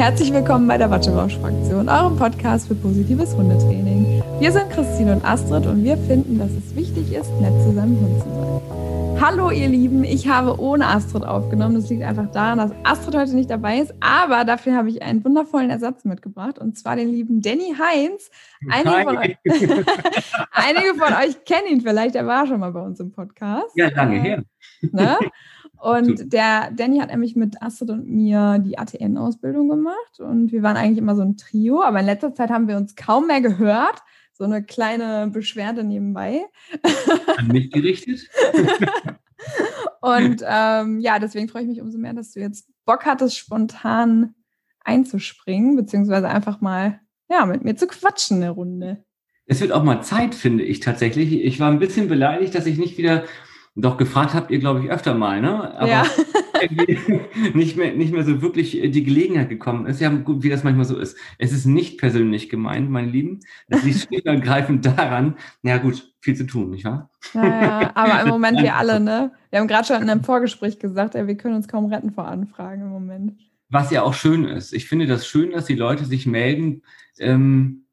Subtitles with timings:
[0.00, 4.22] Herzlich willkommen bei der Wattebausch-Fraktion, eurem Podcast für positives Hundetraining.
[4.38, 8.00] Wir sind Christine und Astrid und wir finden, dass es wichtig ist, nett zu seinem
[8.00, 9.20] Hund zu sein.
[9.20, 11.74] Hallo ihr Lieben, ich habe ohne Astrid aufgenommen.
[11.74, 15.22] Das liegt einfach daran, dass Astrid heute nicht dabei ist, aber dafür habe ich einen
[15.22, 18.30] wundervollen Ersatz mitgebracht und zwar den lieben Danny Heinz.
[18.70, 19.36] Einige von, euch,
[20.50, 23.76] einige von euch kennen ihn vielleicht, er war schon mal bei uns im Podcast.
[23.76, 24.44] Ja, lange her.
[24.80, 25.18] Ne?
[25.80, 30.76] Und der Danny hat nämlich mit Astrid und mir die ATN-Ausbildung gemacht und wir waren
[30.76, 34.02] eigentlich immer so ein Trio, aber in letzter Zeit haben wir uns kaum mehr gehört.
[34.34, 36.44] So eine kleine Beschwerde nebenbei.
[37.38, 38.28] An mich gerichtet.
[40.02, 44.34] und ähm, ja, deswegen freue ich mich umso mehr, dass du jetzt Bock hattest, spontan
[44.84, 49.04] einzuspringen, beziehungsweise einfach mal ja, mit mir zu quatschen eine Runde.
[49.46, 51.32] Es wird auch mal Zeit, finde ich tatsächlich.
[51.32, 53.24] Ich war ein bisschen beleidigt, dass ich nicht wieder
[53.76, 55.74] doch gefragt habt ihr, glaube ich, öfter mal, ne?
[55.78, 56.04] Aber ja.
[57.54, 60.00] nicht, mehr, nicht mehr so wirklich die Gelegenheit gekommen ist.
[60.00, 61.16] Ja, gut, wie das manchmal so ist.
[61.38, 63.40] Es ist nicht persönlich gemeint, meine Lieben.
[63.68, 67.10] Es liegt schlicht und ergreifend daran, ja gut, viel zu tun, nicht wahr?
[67.34, 69.32] Ja, ja, aber im Moment wir alle, ne?
[69.50, 72.26] Wir haben gerade schon in einem Vorgespräch gesagt, ja, wir können uns kaum retten vor
[72.26, 73.40] Anfragen im Moment.
[73.68, 74.72] Was ja auch schön ist.
[74.72, 76.82] Ich finde das schön, dass die Leute sich melden,
[77.18, 77.84] ähm,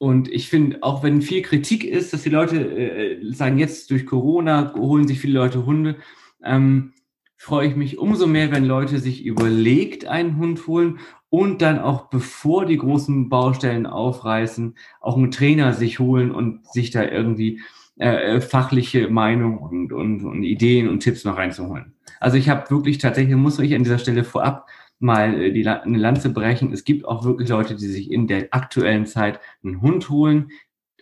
[0.00, 4.06] und ich finde, auch wenn viel Kritik ist, dass die Leute äh, sagen, jetzt durch
[4.06, 5.96] Corona holen sich viele Leute Hunde,
[6.42, 6.94] ähm,
[7.36, 12.08] freue ich mich umso mehr, wenn Leute sich überlegt einen Hund holen und dann auch
[12.08, 17.60] bevor die großen Baustellen aufreißen, auch einen Trainer sich holen und sich da irgendwie
[17.98, 21.92] äh, äh fachliche Meinung und, und, und Ideen und Tipps noch reinzuholen.
[22.20, 24.66] Also ich habe wirklich tatsächlich, muss ich an dieser Stelle vorab
[25.00, 26.72] mal äh, die, eine Lanze brechen.
[26.72, 30.52] Es gibt auch wirklich Leute, die sich in der aktuellen Zeit einen Hund holen,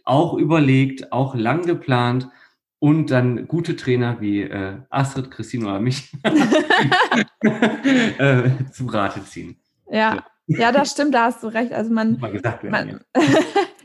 [0.04, 2.30] auch überlegt, auch lang geplant
[2.78, 6.10] und dann gute Trainer wie äh, Astrid, Christine oder mich
[7.42, 9.58] äh, zu Rate ziehen.
[9.90, 10.24] Ja.
[10.46, 11.72] ja, das stimmt, da hast du recht.
[11.72, 13.00] Also man, mal gesagt werden, man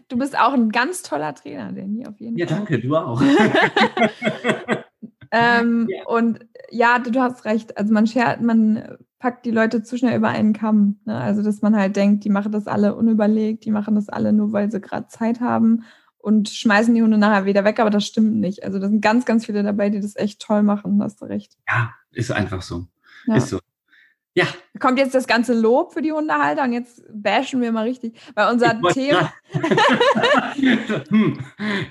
[0.10, 2.56] du bist auch ein ganz toller Trainer, Danny, auf jeden ja, Fall.
[2.56, 3.22] Ja, danke, du auch.
[5.32, 6.06] ähm, ja.
[6.06, 7.78] Und ja, du, du, hast recht.
[7.78, 11.00] Also man schert, man packt die Leute zu schnell über einen Kamm.
[11.06, 11.18] Ne?
[11.18, 14.52] Also, dass man halt denkt, die machen das alle unüberlegt, die machen das alle nur,
[14.52, 15.86] weil sie gerade Zeit haben
[16.18, 18.66] und schmeißen die Hunde nachher wieder weg, aber das stimmt nicht.
[18.66, 21.58] Also, da sind ganz, ganz viele dabei, die das echt toll machen, hast du recht.
[21.70, 22.86] Ja, ist einfach so.
[23.26, 23.38] Ja.
[23.38, 23.60] Ist so.
[24.36, 24.46] Ja.
[24.80, 28.52] Kommt jetzt das ganze Lob für die Hundehalter und jetzt bashen wir mal richtig, weil
[28.52, 29.32] unser Thema.
[31.10, 31.40] hm.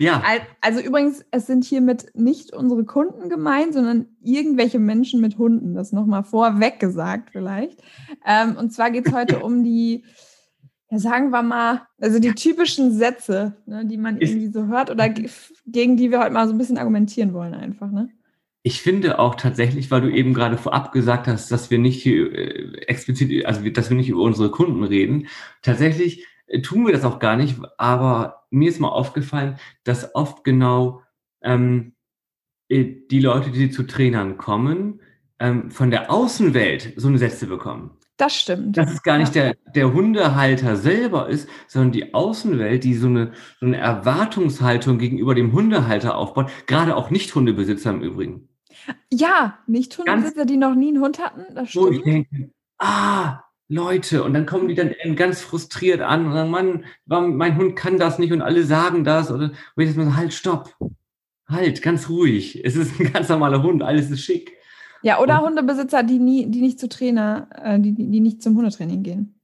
[0.00, 0.22] Ja.
[0.60, 5.74] Also übrigens, es sind hiermit nicht unsere Kunden gemeint, sondern irgendwelche Menschen mit Hunden.
[5.74, 7.80] Das nochmal vorweg gesagt vielleicht.
[8.26, 10.04] Ähm, und zwar geht es heute um die,
[10.90, 15.08] ja sagen wir mal, also die typischen Sätze, ne, die man irgendwie so hört oder
[15.08, 17.92] gegen die wir heute mal so ein bisschen argumentieren wollen einfach.
[17.92, 18.08] Ne?
[18.64, 22.72] Ich finde auch tatsächlich, weil du eben gerade vorab gesagt hast, dass wir nicht äh,
[22.86, 25.26] explizit, also dass wir nicht über unsere Kunden reden.
[25.62, 30.44] Tatsächlich äh, tun wir das auch gar nicht, aber mir ist mal aufgefallen, dass oft
[30.44, 31.02] genau
[31.42, 31.94] ähm,
[32.68, 35.00] äh, die Leute, die zu Trainern kommen,
[35.40, 37.98] ähm, von der Außenwelt so eine Sätze bekommen.
[38.16, 38.76] Das stimmt.
[38.76, 43.32] Dass es gar nicht der, der Hundehalter selber ist, sondern die Außenwelt, die so eine,
[43.58, 48.48] so eine Erwartungshaltung gegenüber dem Hundehalter aufbaut, gerade auch Nicht-Hundebesitzer im Übrigen.
[49.10, 51.86] Ja, nicht Hundebesitzer, die noch nie einen Hund hatten, das stimmt.
[51.86, 56.50] Wo ich denke, ah, Leute, und dann kommen die dann ganz frustriert an und sagen,
[56.50, 59.30] Mann, mein Hund kann das nicht und alle sagen das.
[59.30, 60.76] Oder wo ich jetzt mal so, halt, stopp,
[61.48, 62.60] halt, ganz ruhig.
[62.64, 64.52] Es ist ein ganz normaler Hund, alles ist schick.
[65.02, 68.56] Ja, oder und, Hundebesitzer, die nie, die nicht zu Trainer, äh, die, die nicht zum
[68.56, 69.40] Hundetraining gehen.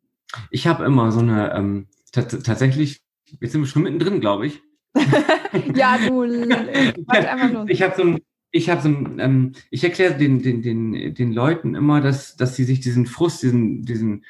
[0.50, 3.00] Ich habe immer so eine, ähm, tatsächlich,
[3.40, 4.60] jetzt sind wir schon mittendrin, glaube ich.
[5.74, 6.22] ja, du,
[7.08, 7.66] einfach los.
[7.68, 8.20] Ich habe so ein,
[8.50, 12.56] ich habe so ein, ähm, ich erkläre den, den, den, den Leuten immer, dass, dass
[12.56, 14.24] sie sich diesen Frust, diesen, diesen,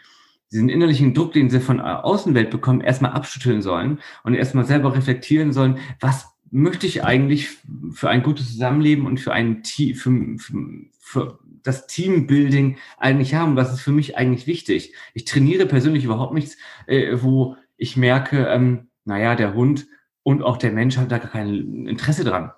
[0.51, 4.95] diesen innerlichen Druck, den sie von der Außenwelt bekommen, erstmal abschütteln sollen und erstmal selber
[4.95, 7.49] reflektieren sollen, was möchte ich eigentlich
[7.93, 10.55] für ein gutes Zusammenleben und für ein Team, für, für,
[10.99, 13.57] für das Teambuilding eigentlich haben?
[13.57, 14.95] Was ist für mich eigentlich wichtig?
[15.15, 16.57] Ich trainiere persönlich überhaupt nichts,
[16.87, 19.87] äh, wo ich merke, ähm, naja, der Hund
[20.23, 22.51] und auch der Mensch hat da gar kein Interesse dran.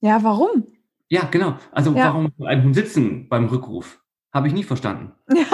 [0.00, 0.66] Ja, warum?
[1.08, 1.56] Ja, genau.
[1.72, 2.06] Also ja.
[2.06, 4.02] warum ein Hund sitzen beim Rückruf?
[4.32, 5.12] Habe ich nie verstanden.
[5.32, 5.44] Ja.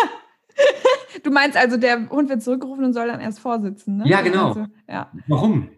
[1.23, 4.09] Du meinst also, der Hund wird zurückgerufen und soll dann erst vorsitzen, ne?
[4.09, 4.49] Ja, genau.
[4.49, 5.13] Also, ja.
[5.29, 5.69] Warum?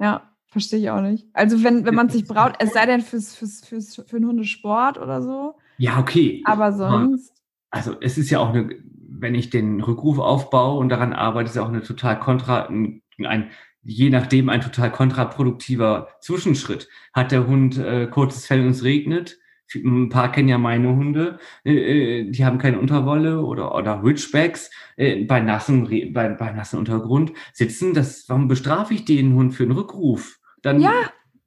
[0.00, 1.26] Ja, verstehe ich auch nicht.
[1.34, 4.98] Also wenn, wenn man sich braut, es sei denn fürs, fürs, fürs, für einen Hundesport
[4.98, 5.56] oder so.
[5.76, 6.42] Ja, okay.
[6.44, 7.34] Aber sonst.
[7.70, 8.70] Also es ist ja auch eine,
[9.08, 13.02] wenn ich den Rückruf aufbaue und daran arbeite, ist ja auch eine total kontra, ein,
[13.24, 13.50] ein
[13.82, 16.88] je nachdem ein total kontraproduktiver Zwischenschritt.
[17.12, 19.38] Hat der Hund äh, kurzes Fell und es regnet,
[19.74, 24.70] ein paar kennen ja meine Hunde, äh, äh, die haben keine Unterwolle oder, oder Ridgebacks
[24.96, 27.94] äh, bei, nassen, bei, bei nassen Untergrund sitzen.
[27.94, 30.38] Das, warum bestrafe ich den Hund für einen Rückruf?
[30.62, 30.92] Dann, ja.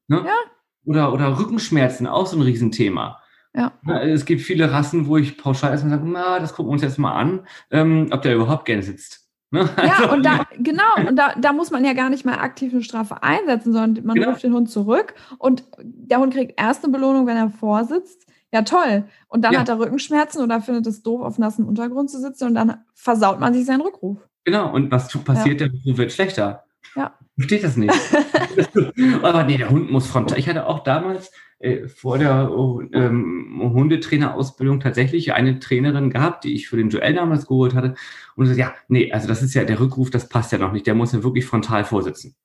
[0.07, 0.23] Ne?
[0.25, 0.35] ja.
[0.85, 3.19] Oder, oder Rückenschmerzen, auch so ein Riesenthema.
[3.53, 3.73] Ja.
[4.03, 6.97] Es gibt viele Rassen, wo ich pauschal erstmal sage, na, das gucken wir uns jetzt
[6.97, 9.29] mal an, ähm, ob der überhaupt gerne sitzt.
[9.51, 9.69] Ne?
[9.77, 12.71] Ja, also, und da, genau, und da, da muss man ja gar nicht mal aktiv
[12.71, 14.29] eine Strafe einsetzen, sondern man genau.
[14.29, 18.27] ruft den Hund zurück und der Hund kriegt erst eine Belohnung, wenn er vorsitzt.
[18.53, 19.05] Ja, toll.
[19.27, 19.59] Und dann ja.
[19.59, 23.39] hat er Rückenschmerzen oder findet es doof, auf nassem Untergrund zu sitzen und dann versaut
[23.39, 24.17] man sich seinen Rückruf.
[24.45, 25.67] Genau, und was passiert, ja.
[25.67, 26.63] der Rückruf wird schlechter.
[26.95, 27.13] Ja.
[27.35, 27.93] Versteht das nicht.
[29.21, 30.39] Aber nee, der Hund muss frontal.
[30.39, 36.53] Ich hatte auch damals äh, vor der oh, ähm, Hundetrainerausbildung tatsächlich eine Trainerin gehabt, die
[36.53, 37.95] ich für den Joel damals geholt hatte.
[38.35, 40.87] Und so, ja, nee, also das ist ja der Rückruf, das passt ja noch nicht.
[40.87, 42.35] Der muss ja wirklich frontal vorsitzen.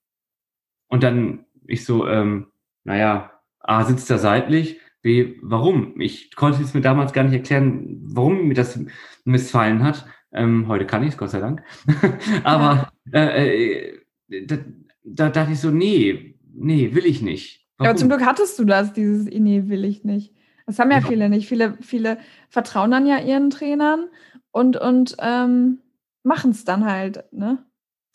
[0.89, 2.47] Und dann ich so, ähm,
[2.85, 6.01] naja, A, sitzt er seitlich, B, warum?
[6.01, 8.79] Ich konnte es mir damals gar nicht erklären, warum mir das
[9.25, 10.07] missfallen hat.
[10.33, 11.63] Ähm, heute kann ich es, Gott sei Dank.
[12.45, 13.93] Aber äh,
[14.29, 14.57] äh, da,
[15.05, 17.66] da dachte ich so, nee, nee, will ich nicht.
[17.81, 20.35] Ja, zum Glück hattest du das, dieses, nee, will ich nicht.
[20.67, 21.47] Das haben ja, ja, viele nicht.
[21.47, 22.19] Viele, viele
[22.49, 24.09] vertrauen dann ja ihren Trainern
[24.51, 25.81] und, und ähm,
[26.23, 27.65] machen es dann halt, ne?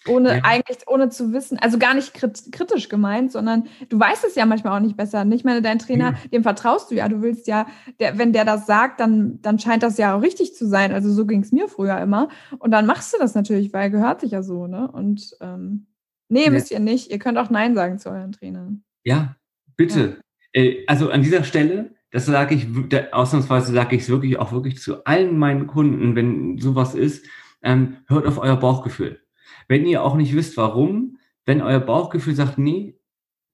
[0.08, 0.42] Ohne ja.
[0.44, 4.76] eigentlich, ohne zu wissen, also gar nicht kritisch gemeint, sondern du weißt es ja manchmal
[4.76, 5.24] auch nicht besser.
[5.32, 6.30] Ich meine, dein Trainer, ja.
[6.32, 7.08] dem vertraust du ja.
[7.08, 7.68] Du willst ja,
[8.00, 10.92] der, wenn der das sagt, dann, dann scheint das ja auch richtig zu sein.
[10.92, 12.30] Also so ging es mir früher immer.
[12.58, 14.90] Und dann machst du das natürlich, weil gehört sich ja so, ne?
[14.92, 15.86] Und ähm,
[16.30, 17.12] nee, müsst ihr nicht.
[17.12, 18.84] Ihr könnt auch Nein sagen zu euren Trainern.
[19.04, 19.36] Ja,
[19.78, 20.22] Bitte.
[20.54, 20.62] Ja.
[20.62, 22.68] Äh, also an dieser Stelle, das sage ich,
[23.12, 27.26] ausnahmsweise sage ich es wirklich auch wirklich zu allen meinen Kunden, wenn sowas ist,
[27.64, 29.22] ähm, hört auf euer Bauchgefühl.
[29.68, 32.96] Wenn ihr auch nicht wisst, warum, wenn euer Bauchgefühl sagt, nee,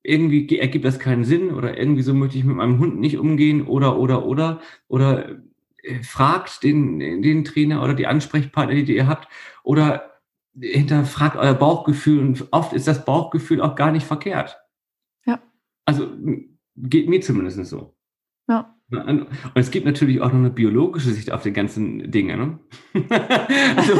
[0.04, 3.68] irgendwie ergibt das keinen Sinn oder irgendwie so möchte ich mit meinem Hund nicht umgehen
[3.68, 5.38] oder, oder, oder, oder
[5.84, 9.28] äh, fragt den, den Trainer oder die Ansprechpartner, die ihr habt
[9.64, 10.14] oder
[10.60, 14.58] hinterfragt euer Bauchgefühl und oft ist das Bauchgefühl auch gar nicht verkehrt.
[15.88, 16.10] Also
[16.76, 17.96] geht mir zumindest so.
[18.50, 18.74] Ja.
[18.90, 22.38] Und es gibt natürlich auch noch eine biologische Sicht auf die ganzen Dinge.
[22.38, 22.60] Ne?
[23.76, 24.00] also,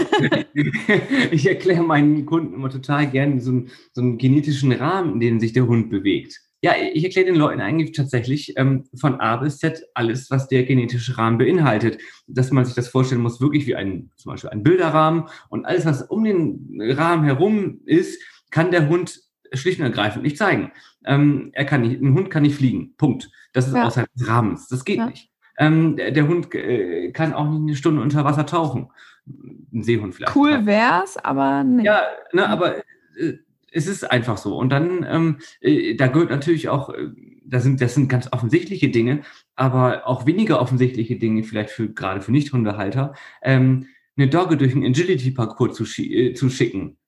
[1.32, 5.40] ich erkläre meinen Kunden immer total gerne so einen, so einen genetischen Rahmen, in dem
[5.40, 6.40] sich der Hund bewegt.
[6.62, 10.64] Ja, ich erkläre den Leuten eigentlich tatsächlich ähm, von A bis Z alles, was der
[10.64, 12.02] genetische Rahmen beinhaltet.
[12.28, 15.86] Dass man sich das vorstellen muss, wirklich wie ein, zum Beispiel ein Bilderrahmen und alles,
[15.86, 20.72] was um den Rahmen herum ist, kann der Hund schlicht und ergreifend nicht zeigen.
[21.06, 22.96] Ähm, er kann nicht, ein Hund kann nicht fliegen.
[22.98, 23.30] Punkt.
[23.54, 23.86] Das ist ja.
[23.86, 24.68] außerhalb des Rahmens.
[24.68, 25.08] Das geht ja.
[25.08, 25.30] nicht.
[25.58, 28.90] Ähm, der, der, Hund äh, kann auch nicht eine Stunde unter Wasser tauchen.
[29.26, 30.36] Ein Seehund vielleicht.
[30.36, 31.86] Cool wär's, aber nicht.
[31.86, 33.34] Ja, ne, aber äh,
[33.72, 34.58] es ist einfach so.
[34.58, 37.10] Und dann, ähm, äh, da gehört natürlich auch, äh,
[37.44, 39.22] das sind, das sind ganz offensichtliche Dinge,
[39.56, 44.86] aber auch weniger offensichtliche Dinge, vielleicht für gerade für Nicht-Hundehalter, ähm, eine Dogge durch einen
[44.86, 47.07] Agility-Parcours zu, äh, zu schicken sch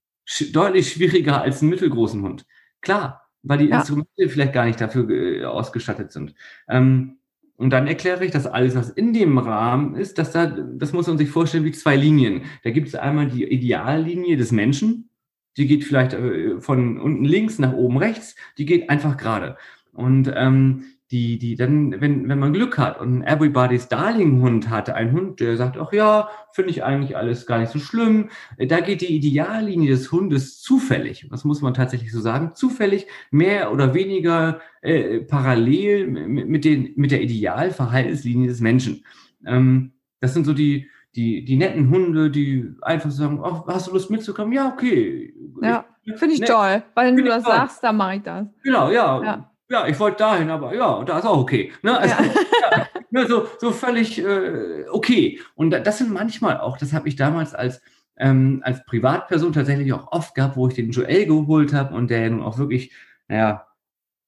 [0.52, 2.46] deutlich schwieriger als einen mittelgroßen Hund.
[2.82, 3.78] Klar, weil die ja.
[3.78, 6.34] Instrumente vielleicht gar nicht dafür äh, ausgestattet sind.
[6.68, 7.18] Ähm,
[7.56, 11.08] und dann erkläre ich, dass alles, was in dem Rahmen ist, dass da, das muss
[11.08, 12.44] man sich vorstellen wie zwei Linien.
[12.64, 15.10] Da gibt es einmal die Ideallinie des Menschen,
[15.58, 19.58] die geht vielleicht äh, von unten links nach oben rechts, die geht einfach gerade.
[19.92, 24.70] Und ähm, die, die dann, wenn, wenn man Glück hat und ein Everybody's Darling Hund
[24.70, 28.30] hatte, ein Hund, der sagt, ach ja, finde ich eigentlich alles gar nicht so schlimm,
[28.58, 33.74] da geht die Ideallinie des Hundes zufällig, das muss man tatsächlich so sagen, zufällig mehr
[33.74, 39.04] oder weniger äh, parallel mit, mit, den, mit der Idealverhaltenslinie des Menschen.
[39.46, 43.94] Ähm, das sind so die, die, die netten Hunde, die einfach sagen, ach, hast du
[43.94, 44.54] Lust mitzukommen?
[44.54, 45.34] Ja, okay.
[45.62, 45.86] Ja,
[46.18, 47.54] finde ich ne, toll, weil du das toll.
[47.54, 48.46] sagst, dann mache ich das.
[48.64, 49.24] Genau, ja.
[49.24, 51.72] ja ja, ich wollte dahin, aber ja, da ist auch okay.
[51.84, 51.98] Ne?
[51.98, 52.32] Also, ja.
[52.72, 55.40] ja, ne, so, so völlig äh, okay.
[55.56, 57.82] Und das sind manchmal auch, das habe ich damals als,
[58.18, 62.22] ähm, als Privatperson tatsächlich auch oft gehabt, wo ich den Joel geholt habe und der
[62.22, 62.92] ja nun auch wirklich,
[63.28, 63.68] naja,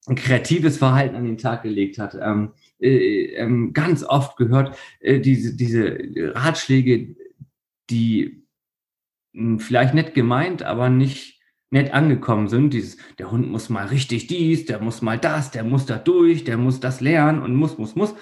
[0.06, 2.16] ein kreatives Verhalten an den Tag gelegt hat.
[2.20, 5.98] Ähm, äh, ähm, ganz oft gehört, äh, diese, diese
[6.34, 7.14] Ratschläge,
[7.90, 8.44] die
[9.32, 11.31] mh, hm, vielleicht nett gemeint, aber nicht
[11.72, 12.72] nett angekommen sind.
[12.72, 16.44] Dieses, der Hund muss mal richtig dies, der muss mal das, der muss da durch,
[16.44, 18.14] der muss das lernen und muss, muss, muss.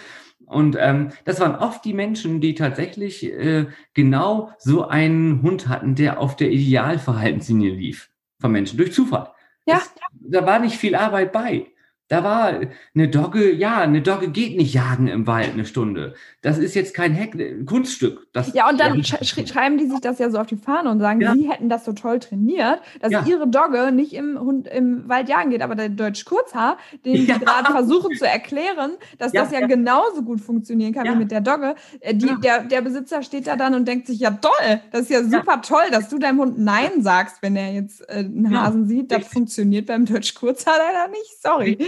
[0.47, 5.95] Und ähm, das waren oft die Menschen, die tatsächlich äh, genau so einen Hund hatten,
[5.95, 9.28] der auf der Idealverhaltenslinie lief von Menschen durch Zufall.
[9.66, 9.75] Ja.
[9.75, 11.66] Das, da war nicht viel Arbeit bei.
[12.11, 12.61] Da war
[12.93, 16.14] eine Dogge, ja, eine Dogge geht nicht jagen im Wald eine Stunde.
[16.43, 18.26] Das ist jetzt kein Heck, Kunststück.
[18.33, 19.14] Das, ja, und dann sch
[19.49, 21.35] schreiben die sich das ja so auf die Fahne und sagen, ja.
[21.35, 23.25] sie hätten das so toll trainiert, dass ja.
[23.25, 25.62] ihre Dogge nicht im, Hund, im Wald jagen geht.
[25.62, 27.38] Aber der Deutsch Kurzhaar, den ja.
[27.38, 31.40] die gerade versuchen zu erklären, dass das ja, genauso gut funktionieren kann wie mit der
[31.40, 35.02] Dogge, äh, die, der, der Besitzer steht da dann und denkt sich, ja toll, das
[35.02, 38.52] ist ja super toll, dass du deinem Hund Nein sagst, wenn er jetzt äh, einen
[38.59, 39.12] Hasen sieht.
[39.12, 41.40] Das funktioniert beim Deutsch Kurzhaar leider nicht.
[41.40, 41.79] Sorry.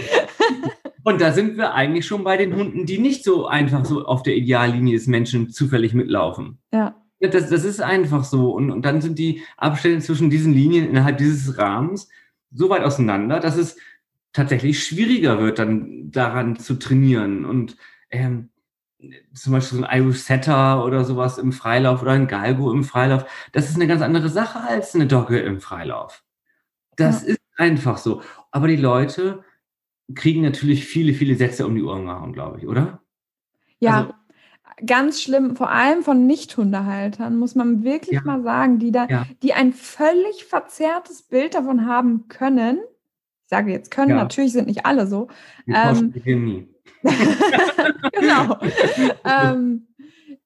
[1.03, 4.23] Und da sind wir eigentlich schon bei den Hunden, die nicht so einfach so auf
[4.23, 6.59] der Ideallinie des Menschen zufällig mitlaufen.
[6.73, 6.95] Ja.
[7.19, 8.51] das, das ist einfach so.
[8.51, 12.07] Und, und dann sind die Abstände zwischen diesen Linien innerhalb dieses Rahmens
[12.51, 13.77] so weit auseinander, dass es
[14.31, 17.43] tatsächlich schwieriger wird, dann daran zu trainieren.
[17.45, 17.75] Und
[18.09, 18.49] ähm,
[19.33, 23.25] zum Beispiel so ein Irish Setter oder sowas im Freilauf oder ein Galgo im Freilauf,
[23.51, 26.23] das ist eine ganz andere Sache als eine Dogge im Freilauf.
[26.95, 27.29] Das ja.
[27.29, 28.21] ist einfach so.
[28.51, 29.43] Aber die Leute
[30.15, 33.01] kriegen natürlich viele, viele Sätze um die Ohren gehauen, glaube ich, oder?
[33.79, 34.13] Ja, also,
[34.85, 39.25] ganz schlimm, vor allem von Nicht-Hundehaltern, muss man wirklich ja, mal sagen, die da, ja.
[39.41, 42.79] die ein völlig verzerrtes Bild davon haben können.
[43.43, 44.15] Ich sage jetzt können, ja.
[44.15, 45.27] natürlich sind nicht alle so.
[45.67, 46.67] Ähm, nie.
[48.13, 48.57] genau.
[49.25, 49.87] ähm,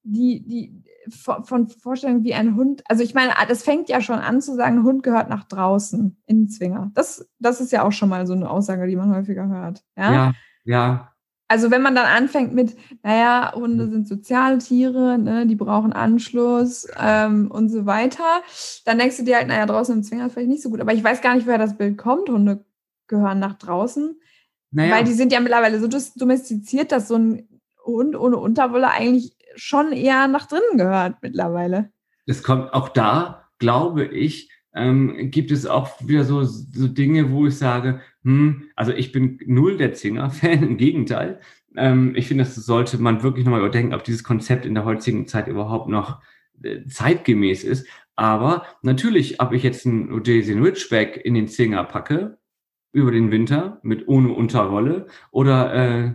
[0.03, 4.41] die, die, von Vorstellungen wie ein Hund, also ich meine, das fängt ja schon an
[4.41, 6.91] zu sagen, ein Hund gehört nach draußen in den Zwinger.
[6.93, 9.83] Das, das ist ja auch schon mal so eine Aussage, die man häufiger hört.
[9.95, 10.33] Ja, ja.
[10.65, 11.13] ja.
[11.49, 16.87] Also wenn man dann anfängt mit, naja, Hunde sind soziale Tiere, ne, die brauchen Anschluss
[16.99, 18.41] ähm, und so weiter,
[18.83, 20.81] dann denkst du dir halt, naja, draußen im Zwinger ist vielleicht nicht so gut.
[20.81, 22.65] Aber ich weiß gar nicht, woher das Bild kommt, Hunde
[23.07, 24.19] gehören nach draußen.
[24.71, 24.95] Naja.
[24.95, 25.87] Weil die sind ja mittlerweile so
[26.17, 27.47] domestiziert, dass so ein
[27.85, 31.91] Hund ohne Unterwolle eigentlich schon eher nach drinnen gehört mittlerweile.
[32.25, 37.47] Es kommt auch da, glaube ich, ähm, gibt es auch wieder so, so Dinge, wo
[37.47, 41.39] ich sage, hm, also ich bin null der Zinger-Fan, im Gegenteil.
[41.75, 45.27] Ähm, ich finde, das sollte man wirklich nochmal überdenken, ob dieses Konzept in der heutigen
[45.27, 46.21] Zeit überhaupt noch
[46.61, 47.87] äh, zeitgemäß ist.
[48.15, 52.37] Aber natürlich, ob ich jetzt einen Odesian Ridgeback in den Zinger packe,
[52.91, 56.13] über den Winter, mit ohne Unterrolle, oder äh,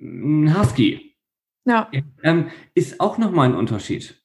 [0.00, 1.07] ein Husky,
[1.68, 1.88] ja.
[2.22, 4.18] Ähm, ist auch nochmal ein Unterschied.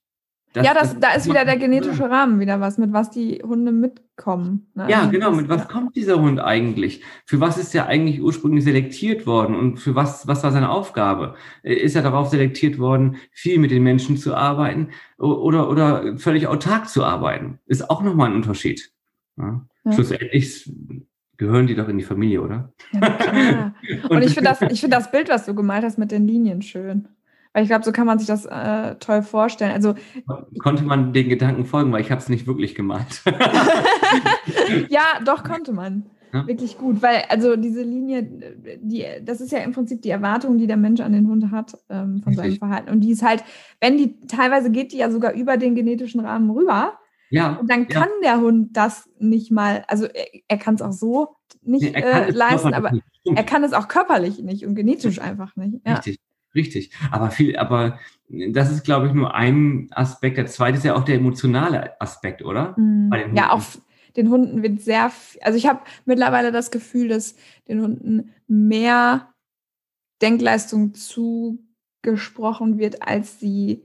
[0.53, 3.41] Das, ja, das, das, da ist wieder der genetische Rahmen wieder was, mit was die
[3.43, 4.67] Hunde mitkommen.
[4.75, 4.87] Ne?
[4.87, 7.01] Ja, also genau, mit was kommt dieser Hund eigentlich?
[7.25, 11.33] Für was ist er eigentlich ursprünglich selektiert worden und für was, was war seine Aufgabe?
[11.63, 16.45] Äh, ist er darauf selektiert worden, viel mit den Menschen zu arbeiten oder, oder völlig
[16.45, 17.57] autark zu arbeiten?
[17.65, 18.91] Ist auch nochmal ein Unterschied.
[19.37, 19.65] Ja?
[19.85, 19.91] Ja.
[19.91, 20.71] Schlussendlich
[21.37, 22.73] gehören die doch in die Familie, oder?
[22.93, 23.73] Ja,
[24.03, 26.61] und, und ich finde das, find das Bild, was du gemalt hast mit den Linien
[26.61, 27.07] schön.
[27.53, 29.71] Weil ich glaube, so kann man sich das äh, toll vorstellen.
[29.71, 29.93] Also
[30.57, 33.21] konnte man den Gedanken folgen, weil ich habe es nicht wirklich gemalt.
[34.89, 36.09] ja, doch konnte man.
[36.33, 36.47] Ja?
[36.47, 38.23] Wirklich gut, weil also diese Linie,
[38.81, 41.77] die, das ist ja im Prinzip die Erwartung, die der Mensch an den Hund hat
[41.89, 42.35] ähm, von Richtig.
[42.35, 42.89] seinem Verhalten.
[42.89, 43.43] Und die ist halt,
[43.79, 46.97] wenn die teilweise geht die ja sogar über den genetischen Rahmen rüber.
[47.29, 47.53] Ja.
[47.57, 48.33] Und dann kann ja.
[48.33, 52.31] der Hund das nicht mal, also er, er kann es auch so nicht nee, äh,
[52.31, 52.93] leisten, aber
[53.23, 55.81] er kann es auch körperlich nicht und genetisch einfach nicht.
[55.85, 55.95] Ja.
[55.95, 56.19] Richtig.
[56.55, 56.91] Richtig.
[57.11, 60.37] Aber viel, aber das ist, glaube ich, nur ein Aspekt.
[60.37, 62.75] Der zweite ist ja auch der emotionale Aspekt, oder?
[62.77, 63.11] Mhm.
[63.35, 63.63] Ja, auch
[64.15, 67.35] den Hunden wird sehr, also ich habe mittlerweile das Gefühl, dass
[67.67, 69.33] den Hunden mehr
[70.21, 73.81] Denkleistung zugesprochen wird, als sie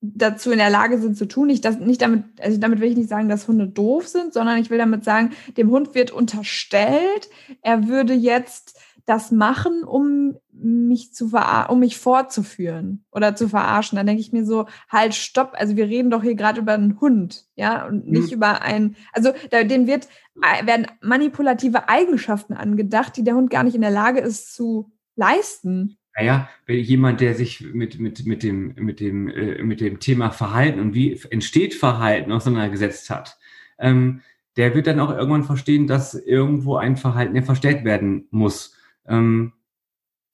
[0.00, 1.48] dazu in der Lage sind zu tun.
[1.48, 4.58] Nicht, das, nicht damit, also damit will ich nicht sagen, dass Hunde doof sind, sondern
[4.58, 7.28] ich will damit sagen, dem Hund wird unterstellt,
[7.62, 8.80] er würde jetzt
[9.10, 11.32] das machen, um mich zu
[11.68, 13.96] um mich fortzuführen oder zu verarschen.
[13.96, 15.54] Dann denke ich mir so, halt, stopp.
[15.54, 18.34] Also wir reden doch hier gerade über einen Hund, ja, und nicht mhm.
[18.36, 20.08] über einen, also da, den wird,
[20.42, 24.92] äh, werden manipulative Eigenschaften angedacht, die der Hund gar nicht in der Lage ist zu
[25.16, 25.98] leisten.
[26.16, 30.30] Naja, wenn jemand, der sich mit, mit, mit, dem, mit, dem, äh, mit dem Thema
[30.30, 33.38] Verhalten und wie entsteht Verhalten auseinandergesetzt hat,
[33.78, 34.20] ähm,
[34.56, 38.76] der wird dann auch irgendwann verstehen, dass irgendwo ein Verhalten ja verstärkt werden muss.
[39.06, 39.52] Ähm,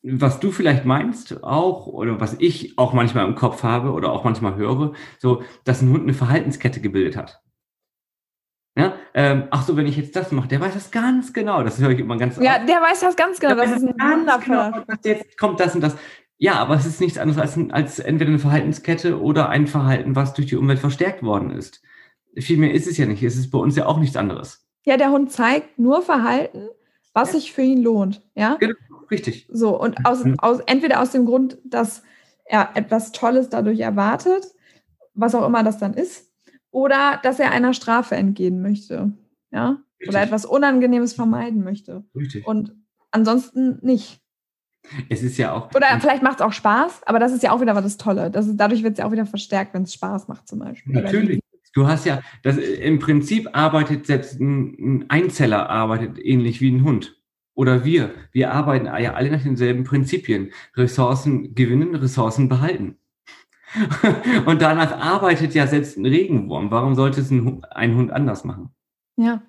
[0.02, 4.24] was du vielleicht meinst auch, oder was ich auch manchmal im Kopf habe oder auch
[4.24, 7.42] manchmal höre, so, dass ein Hund eine Verhaltenskette gebildet hat.
[8.78, 11.62] Ja, ähm, ach so, wenn ich jetzt das mache, der weiß das ganz genau.
[11.62, 12.36] Das höre ich immer ganz.
[12.36, 12.68] Ja, oft.
[12.68, 13.54] der weiß das ganz genau.
[13.54, 14.70] Das ist ein ganz genau,
[15.02, 15.96] Jetzt kommt das und das.
[16.36, 20.34] Ja, aber es ist nichts anderes als, als entweder eine Verhaltenskette oder ein Verhalten, was
[20.34, 21.82] durch die Umwelt verstärkt worden ist.
[22.36, 23.22] Vielmehr ist es ja nicht.
[23.22, 24.66] Es ist bei uns ja auch nichts anderes.
[24.84, 26.68] Ja, der Hund zeigt nur Verhalten,
[27.16, 28.22] was sich für ihn lohnt.
[28.34, 28.74] Ja, genau,
[29.10, 29.48] richtig.
[29.50, 30.38] So, und aus, mhm.
[30.38, 32.02] aus, entweder aus dem Grund, dass
[32.44, 34.44] er etwas Tolles dadurch erwartet,
[35.14, 36.30] was auch immer das dann ist,
[36.70, 39.12] oder dass er einer Strafe entgehen möchte.
[39.50, 40.10] Ja, richtig.
[40.10, 42.04] oder etwas Unangenehmes vermeiden möchte.
[42.14, 42.46] Richtig.
[42.46, 42.74] Und
[43.12, 44.20] ansonsten nicht.
[45.08, 45.74] Es ist ja auch.
[45.74, 48.30] Oder vielleicht macht es auch Spaß, aber das ist ja auch wieder was das Tolle.
[48.30, 50.92] Das ist, dadurch wird es ja auch wieder verstärkt, wenn es Spaß macht, zum Beispiel.
[50.92, 51.40] Natürlich.
[51.76, 56.84] Du hast ja, das, im Prinzip arbeitet selbst ein, ein Einzeller arbeitet ähnlich wie ein
[56.84, 57.20] Hund.
[57.54, 58.14] Oder wir.
[58.32, 60.52] Wir arbeiten ja alle nach denselben Prinzipien.
[60.74, 62.96] Ressourcen gewinnen, Ressourcen behalten.
[64.46, 66.70] Und danach arbeitet ja selbst ein Regenwurm.
[66.70, 68.70] Warum sollte es ein, ein Hund anders machen?
[69.16, 69.42] Ja.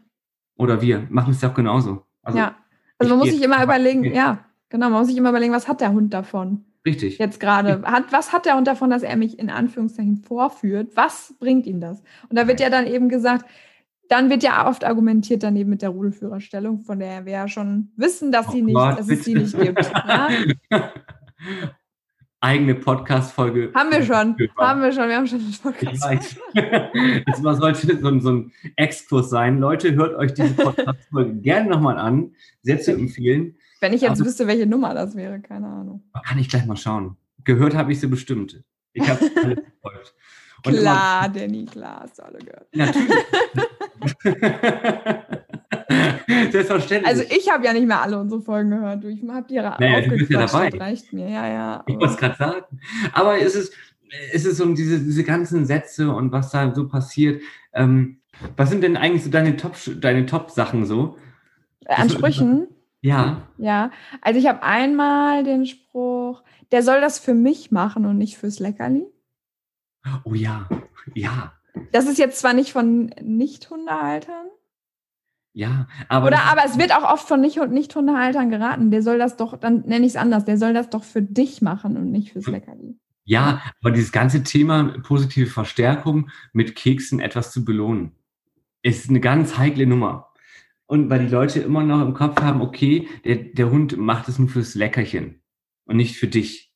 [0.57, 2.03] Oder wir machen es doch genauso.
[2.23, 2.57] Also, ja.
[2.97, 5.79] Also man muss sich immer überlegen, ja, genau, man muss sich immer überlegen, was hat
[5.79, 6.65] der Hund davon?
[6.87, 7.17] Richtig.
[7.17, 7.81] Jetzt gerade.
[7.83, 10.91] Hat, was hat der Hund davon, dass er mich in Anführungszeichen vorführt?
[10.95, 12.01] Was bringt ihm das?
[12.29, 13.45] Und da wird ja dann eben gesagt,
[14.07, 18.31] dann wird ja oft argumentiert daneben mit der Rudelführerstellung, von der wir ja schon wissen,
[18.31, 19.83] dass, sie oh nicht, Gott, dass es sie nicht gibt.
[20.07, 20.29] Ja?
[22.39, 23.71] eigene Podcast-Folge.
[23.73, 24.37] Haben wir schon.
[24.57, 25.09] Haben wir schon.
[25.09, 26.37] Wir haben schon eine Podcast.
[27.41, 29.59] Mal sollte so, so ein Exkurs sein.
[29.59, 32.31] Leute, hört euch diese Podcast-Folge gerne nochmal an.
[32.61, 33.57] Sehr zu empfehlen.
[33.79, 36.03] Wenn ich jetzt also, wüsste, welche Nummer das wäre, keine Ahnung.
[36.25, 37.17] Kann ich gleich mal schauen.
[37.43, 38.63] Gehört habe ich sie bestimmt.
[38.93, 40.15] Ich habe alles gefolgt.
[40.63, 42.67] Klar, immer, Danny, klar, hast du alle gehört.
[42.73, 43.13] Natürlich.
[46.51, 47.07] Selbstverständlich.
[47.07, 49.03] Also ich habe ja nicht mehr alle unsere Folgen gehört.
[49.05, 50.77] Ich habe die ja naja, aufgequatscht, ja dabei.
[50.77, 51.29] reicht mir.
[51.29, 51.83] Ja, ja.
[51.87, 52.65] Ich wollte es gerade sagen.
[53.13, 53.73] Aber es ist,
[54.33, 57.41] es ist um diese, diese ganzen Sätze und was da so passiert.
[57.73, 58.19] Ähm,
[58.55, 61.17] was sind denn eigentlich so deine Top, deine Top-Sachen so?
[61.85, 62.67] Äh, an Sprüchen?
[63.01, 63.47] Ja.
[63.57, 68.37] Ja, also ich habe einmal den Spruch, der soll das für mich machen und nicht
[68.37, 69.05] fürs Leckerli.
[70.23, 70.67] Oh ja,
[71.13, 71.53] ja.
[71.91, 74.47] Das ist jetzt zwar nicht von Nicht-Hundehaltern,
[75.57, 76.27] ja, aber.
[76.27, 78.91] Oder aber es wird auch oft von Nicht-Hundehaltern geraten.
[78.91, 81.63] Der soll das doch, dann nenne ich es anders, der soll das doch für dich
[81.63, 82.99] machen und nicht fürs Leckerli.
[83.23, 88.11] Ja, aber dieses ganze Thema positive Verstärkung mit Keksen etwas zu belohnen,
[88.83, 90.26] ist eine ganz heikle Nummer.
[90.87, 94.39] Und weil die Leute immer noch im Kopf haben, okay, der, der Hund macht es
[94.39, 95.41] nur fürs Leckerchen
[95.85, 96.71] und nicht für dich.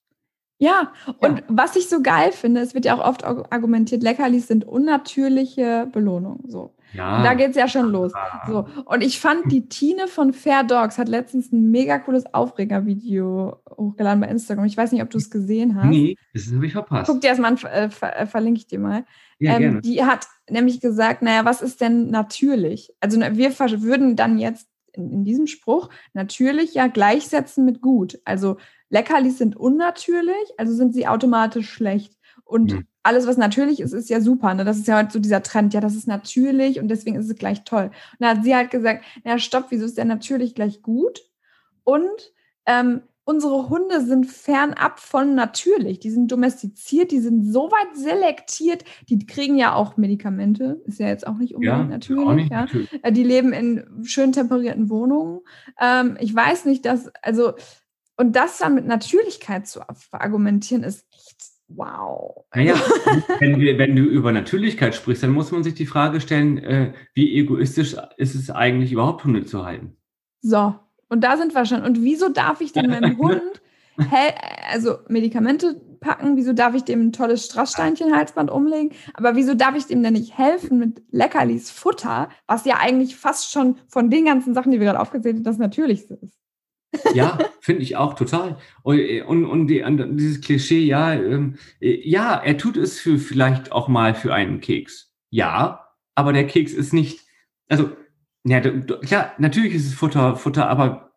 [0.59, 1.43] Ja, und ja.
[1.47, 6.47] was ich so geil finde, es wird ja auch oft argumentiert, Leckerlis sind unnatürliche Belohnungen.
[6.47, 6.75] So.
[6.93, 7.17] Ja.
[7.17, 8.11] Und da geht es ja schon los.
[8.47, 8.67] So.
[8.85, 14.21] Und ich fand, die Tine von Fair Dogs hat letztens ein mega cooles Aufreger-Video hochgeladen
[14.21, 14.65] bei Instagram.
[14.65, 15.87] Ich weiß nicht, ob du es gesehen hast.
[15.87, 17.09] Nee, das habe ich verpasst.
[17.09, 19.05] Guck dir das mal an, äh, ver äh, verlinke ich dir mal.
[19.39, 22.93] Ja, ähm, die hat nämlich gesagt, naja, was ist denn natürlich?
[22.99, 28.19] Also wir würden dann jetzt in, in diesem Spruch natürlich ja gleichsetzen mit gut.
[28.25, 28.57] Also
[28.89, 32.17] Leckerlis sind unnatürlich, also sind sie automatisch schlecht.
[32.43, 34.53] Und hm alles, was natürlich ist, ist ja super.
[34.53, 34.63] Ne?
[34.63, 35.73] Das ist ja halt so dieser Trend.
[35.73, 37.85] Ja, das ist natürlich und deswegen ist es gleich toll.
[37.85, 41.21] Und da hat sie halt gesagt, na stopp, wieso ist der natürlich gleich gut?
[41.83, 42.31] Und
[42.65, 45.99] ähm, unsere Hunde sind fernab von natürlich.
[45.99, 48.83] Die sind domestiziert, die sind so weit selektiert.
[49.09, 50.81] Die kriegen ja auch Medikamente.
[50.85, 52.35] Ist ja jetzt auch nicht unbedingt ja, natürlich.
[52.35, 52.61] Nicht ja.
[52.61, 53.03] natürlich.
[53.03, 55.41] Äh, die leben in schön temperierten Wohnungen.
[55.79, 57.53] Ähm, ich weiß nicht, dass, also,
[58.17, 61.07] und das dann mit Natürlichkeit zu argumentieren, ist
[61.75, 62.45] wow.
[62.53, 62.75] Naja,
[63.39, 66.93] wenn, wir, wenn, du über Natürlichkeit sprichst, dann muss man sich die Frage stellen, äh,
[67.13, 69.97] wie egoistisch ist es eigentlich überhaupt Hunde zu halten?
[70.41, 70.75] So,
[71.09, 71.83] und da sind wir schon.
[71.83, 73.61] Und wieso darf ich denn meinem Hund
[74.71, 76.37] also Medikamente packen?
[76.37, 78.91] Wieso darf ich dem ein tolles Strasssteinchen-Halsband umlegen?
[79.13, 83.51] Aber wieso darf ich dem denn nicht helfen mit Leckerlis Futter, was ja eigentlich fast
[83.51, 86.37] schon von den ganzen Sachen, die wir gerade aufgezählt haben, das Natürlichste ist?
[87.13, 88.57] Ja, finde ich auch total.
[88.83, 93.87] Und, und, und die, dieses Klischee, ja, ähm, ja, er tut es für vielleicht auch
[93.87, 95.13] mal für einen Keks.
[95.29, 97.21] Ja, aber der Keks ist nicht,
[97.69, 97.91] also,
[98.43, 101.13] ja, klar, natürlich ist es Futter, Futter, aber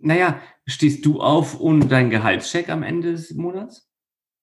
[0.00, 3.88] naja, stehst du auf ohne deinen Gehaltscheck am Ende des Monats?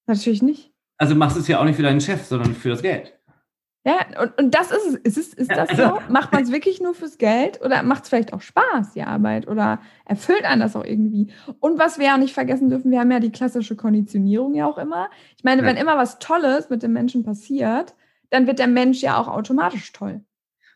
[0.08, 0.74] Natürlich nicht.
[0.98, 3.13] Also machst du es ja auch nicht für deinen Chef, sondern für das Geld.
[3.86, 5.18] Ja, und, und das ist es.
[5.18, 6.00] Ist, ist das so?
[6.10, 9.48] Macht man es wirklich nur fürs Geld oder macht es vielleicht auch Spaß, die Arbeit?
[9.48, 11.34] Oder erfüllt einen das auch irgendwie?
[11.60, 14.78] Und was wir ja nicht vergessen dürfen, wir haben ja die klassische Konditionierung ja auch
[14.78, 15.10] immer.
[15.38, 15.68] Ich meine, ja.
[15.68, 17.94] wenn immer was Tolles mit dem Menschen passiert,
[18.30, 20.22] dann wird der Mensch ja auch automatisch toll.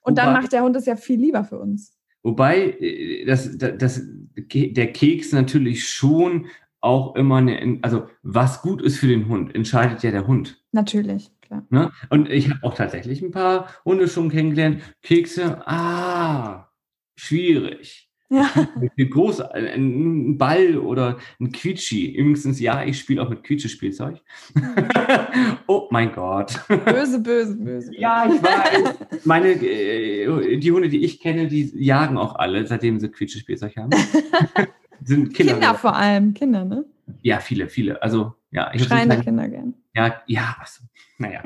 [0.02, 1.98] Und wobei, dann macht der Hund es ja viel lieber für uns.
[2.24, 4.02] Wobei äh, das, das, das,
[4.36, 6.48] der Keks natürlich schon
[6.82, 10.62] auch immer eine, also was gut ist für den Hund, entscheidet ja der Hund.
[10.72, 11.32] Natürlich.
[11.48, 11.66] Klar.
[11.70, 11.92] Ne?
[12.10, 14.82] Und ich habe auch tatsächlich ein paar Hunde schon kennengelernt.
[15.02, 16.70] Kekse, ah,
[17.16, 18.08] schwierig.
[18.30, 18.50] Ja.
[18.98, 22.12] Groß, ein Ball oder ein Quietschi.
[22.12, 24.22] Übrigens, ja, ich spiele auch mit Quietsche-Spielzeug.
[25.68, 26.60] oh mein Gott.
[26.68, 27.92] Böse, böse, böse.
[27.96, 29.26] Ja, ich weiß.
[29.26, 33.92] Meine, äh, die Hunde, die ich kenne, die jagen auch alle, seitdem sie Quietsche-Spielzeug haben.
[35.04, 35.54] Sind Kinder.
[35.54, 36.84] Kinder vor allem, Kinder, ne?
[37.22, 38.02] Ja, viele, viele.
[38.02, 38.72] Also, ja.
[38.74, 39.74] Ich Schreiende Kinder gern.
[39.96, 40.84] Ja, ja, also,
[41.20, 41.42] Naja,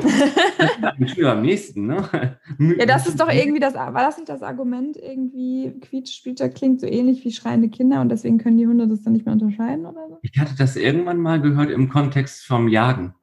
[1.29, 2.37] am nächsten, ne?
[2.77, 6.87] Ja, das ist doch irgendwie das, war das nicht das Argument, irgendwie Quietschspielter klingt so
[6.87, 10.09] ähnlich wie schreiende Kinder und deswegen können die Hunde das dann nicht mehr unterscheiden oder
[10.09, 10.19] so?
[10.23, 13.15] Ich hatte das irgendwann mal gehört im Kontext vom Jagen.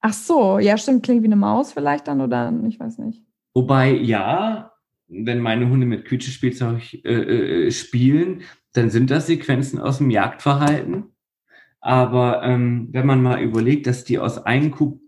[0.00, 3.22] Ach so, ja, stimmt, klingt wie eine Maus vielleicht dann oder ich weiß nicht.
[3.54, 4.72] Wobei, ja,
[5.06, 11.04] wenn meine Hunde mit Quietschespielzeug äh, äh, spielen, dann sind das Sequenzen aus dem Jagdverhalten.
[11.80, 15.07] Aber ähm, wenn man mal überlegt, dass die aus einem Kubik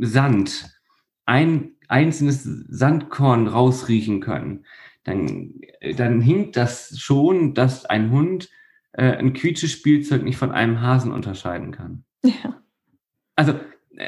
[0.00, 0.70] Sand
[1.26, 4.64] ein einzelnes Sandkorn rausriechen können,
[5.04, 5.54] dann,
[5.96, 8.50] dann hinkt das schon, dass ein Hund
[8.92, 12.04] äh, ein Quietschespielzeug nicht von einem Hasen unterscheiden kann.
[12.22, 12.62] Ja.
[13.36, 13.54] Also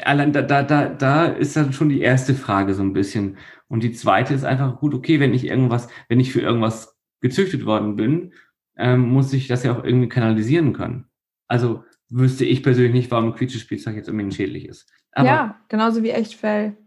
[0.03, 3.37] allein da, da, da, da ist dann schon die erste Frage so ein bisschen.
[3.67, 7.65] Und die zweite ist einfach gut, okay, wenn ich irgendwas, wenn ich für irgendwas gezüchtet
[7.65, 8.33] worden bin,
[8.77, 11.05] ähm, muss ich das ja auch irgendwie kanalisieren können.
[11.47, 14.91] Also wüsste ich persönlich nicht, warum Quietschespielzeug jetzt unbedingt schädlich ist.
[15.11, 16.77] Aber ja, genauso wie Echtfell.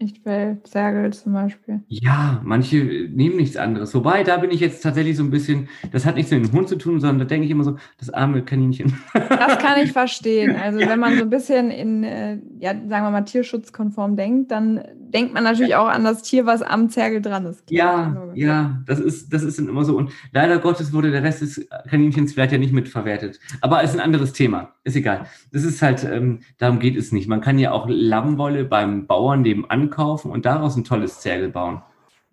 [0.00, 1.80] Echtfell, Zergel zum Beispiel.
[1.88, 3.92] Ja, manche nehmen nichts anderes.
[3.94, 6.68] Wobei, da bin ich jetzt tatsächlich so ein bisschen, das hat nichts mit dem Hund
[6.68, 8.96] zu tun, sondern da denke ich immer so, das arme Kaninchen.
[9.12, 10.54] Das kann ich verstehen.
[10.54, 10.88] Also ja.
[10.88, 15.34] wenn man so ein bisschen in, äh, ja, sagen wir mal, tierschutzkonform denkt, dann denkt
[15.34, 15.80] man natürlich ja.
[15.80, 17.68] auch an das Tier, was am Zergel dran ist.
[17.70, 19.96] Ja, ja, das ist, das ist immer so.
[19.96, 23.40] Und leider Gottes wurde der Rest des Kaninchens vielleicht ja nicht mitverwertet.
[23.60, 24.74] Aber es ist ein anderes Thema.
[24.84, 25.26] Ist egal.
[25.52, 27.28] Das ist halt, ähm, darum geht es nicht.
[27.28, 29.42] Man kann ja auch Lammwolle beim Bauern
[29.88, 31.82] nebenan kaufen und daraus ein tolles Zergel bauen.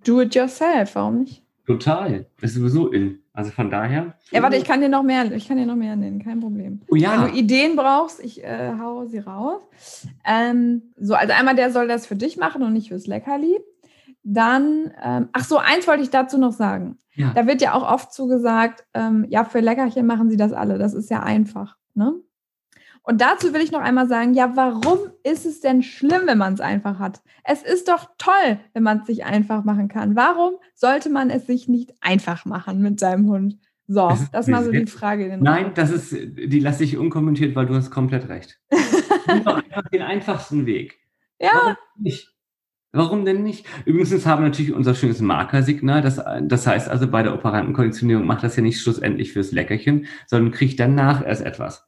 [0.05, 1.43] Do it yourself, warum nicht?
[1.65, 2.27] Total.
[2.39, 3.19] Das ist sowieso in.
[3.33, 4.13] Also von daher.
[4.31, 6.81] Ja, warte, ich kann dir noch mehr, ich kann dir noch mehr nennen, kein Problem.
[6.89, 7.23] Oh ja.
[7.23, 9.61] Wenn du Ideen brauchst, ich äh, hau sie raus.
[10.23, 13.59] Ähm, so, also einmal der soll das für dich machen und nicht fürs Leckerli.
[14.23, 16.97] Dann, ähm, ach so, eins wollte ich dazu noch sagen.
[17.15, 17.31] Ja.
[17.33, 20.77] Da wird ja auch oft zugesagt, ähm, ja, für Leckerchen machen sie das alle.
[20.77, 21.77] Das ist ja einfach.
[21.93, 22.13] Ne?
[23.05, 26.55] Und dazu will ich noch einmal sagen, ja, warum ist es denn schlimm, wenn man
[26.55, 27.21] es einfach hat?
[27.43, 30.15] Es ist doch toll, wenn man es sich einfach machen kann.
[30.15, 33.59] Warum sollte man es sich nicht einfach machen mit seinem Hund?
[33.87, 35.37] So, das, das ist mal so die Frage.
[35.39, 38.59] Nein, das ist, die lasse ich unkommentiert, weil du hast komplett recht.
[39.27, 39.61] einfach
[39.93, 40.97] den einfachsten Weg.
[41.39, 41.51] Ja.
[41.53, 42.31] Warum nicht?
[42.91, 43.67] Warum denn nicht?
[43.85, 46.01] Übrigens haben wir natürlich unser schönes Markersignal.
[46.01, 50.51] Das, das heißt also, bei der Operantenkonditionierung macht das ja nicht schlussendlich fürs Leckerchen, sondern
[50.51, 51.87] kriegt danach erst etwas.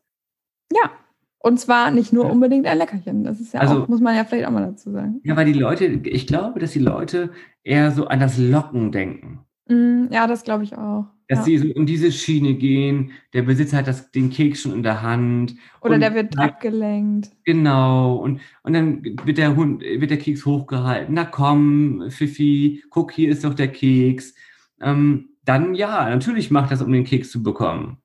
[0.71, 0.91] Ja,
[1.39, 3.23] und zwar nicht nur unbedingt ein Leckerchen.
[3.23, 5.21] Das ist ja also, auch, muss man ja vielleicht auch mal dazu sagen.
[5.23, 7.31] Ja, weil die Leute, ich glaube, dass die Leute
[7.63, 9.39] eher so an das Locken denken.
[9.67, 11.05] Mm, ja, das glaube ich auch.
[11.27, 11.45] Dass ja.
[11.45, 15.01] sie so in diese Schiene gehen, der Besitzer hat das, den Keks schon in der
[15.01, 15.55] Hand.
[15.81, 17.31] Oder der wird abgelenkt.
[17.43, 18.15] Genau.
[18.15, 21.13] Und, und dann wird der Hund, wird der Keks hochgehalten.
[21.13, 24.33] Na komm, Fifi, guck, hier ist doch der Keks.
[24.81, 27.97] Ähm, dann ja, natürlich macht das, um den Keks zu bekommen.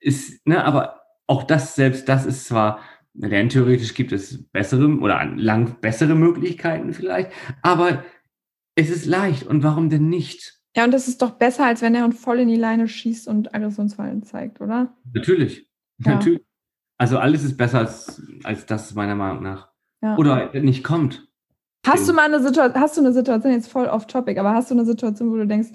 [0.00, 0.97] Ist, ne, aber
[1.28, 2.80] auch das, selbst das ist zwar,
[3.20, 7.30] rein theoretisch gibt es bessere oder lang bessere Möglichkeiten vielleicht,
[7.62, 8.02] aber
[8.74, 10.58] es ist leicht und warum denn nicht?
[10.76, 13.28] Ja, und das ist doch besser, als wenn er uns voll in die Leine schießt
[13.28, 14.96] und Aggressionsfallen zeigt, oder?
[15.12, 15.68] Natürlich.
[16.04, 16.14] Ja.
[16.14, 16.42] Natürlich.
[16.98, 19.70] Also alles ist besser als, als das, meiner Meinung nach.
[20.02, 20.16] Ja.
[20.16, 21.28] Oder nicht kommt.
[21.86, 24.70] Hast du mal eine Situation, hast du eine Situation, jetzt voll off topic, aber hast
[24.70, 25.70] du eine Situation, wo du denkst,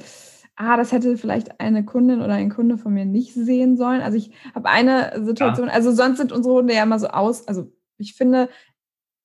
[0.56, 4.02] ah, das hätte vielleicht eine Kundin oder ein Kunde von mir nicht sehen sollen.
[4.02, 5.74] Also ich habe eine Situation, ja.
[5.74, 8.50] also sonst sind unsere Hunde ja immer so aus, also ich finde,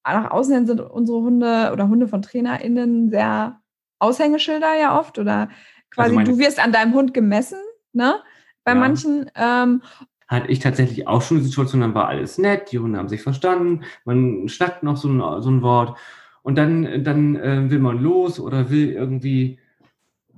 [0.05, 3.61] nach außen hin sind unsere Hunde oder Hunde von TrainerInnen sehr
[3.99, 5.49] Aushängeschilder ja oft oder
[5.91, 7.59] quasi also du wirst an deinem Hund gemessen,
[7.93, 8.21] ne?
[8.65, 8.79] Bei ja.
[8.79, 9.31] manchen.
[9.35, 9.83] Ähm,
[10.29, 13.23] hatte ich tatsächlich auch schon eine Situation, dann war alles nett, die Hunde haben sich
[13.23, 15.99] verstanden, man schnackt noch so ein, so ein Wort
[16.43, 19.59] und dann, dann äh, will man los oder will irgendwie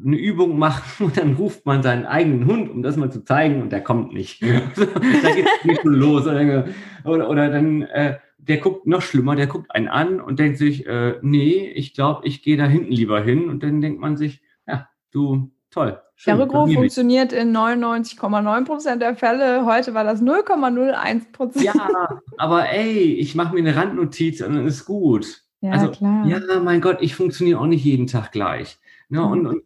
[0.04, 3.62] eine Übung machen und dann ruft man seinen eigenen Hund, um das mal zu zeigen,
[3.62, 4.42] und der kommt nicht.
[4.42, 6.26] da geht es nicht schon los.
[6.26, 6.64] Oder,
[7.04, 11.14] oder dann, äh, der guckt noch schlimmer, der guckt einen an und denkt sich, äh,
[11.22, 13.48] nee, ich glaube, ich gehe da hinten lieber hin.
[13.48, 16.00] Und dann denkt man sich, ja, du, toll.
[16.16, 19.64] Schön, der Rückruf funktioniert in 99,9 Prozent der Fälle.
[19.64, 21.64] Heute war das 0,01 Prozent.
[21.64, 25.42] Ja, aber ey, ich mache mir eine Randnotiz und dann ist gut.
[25.62, 26.26] Ja, also, klar.
[26.26, 28.78] Ja, mein Gott, ich funktioniere auch nicht jeden Tag gleich.
[29.10, 29.62] Ja, und, und äh,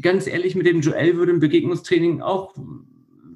[0.00, 2.54] ganz ehrlich, mit dem Joel würde ein Begegnungstraining auch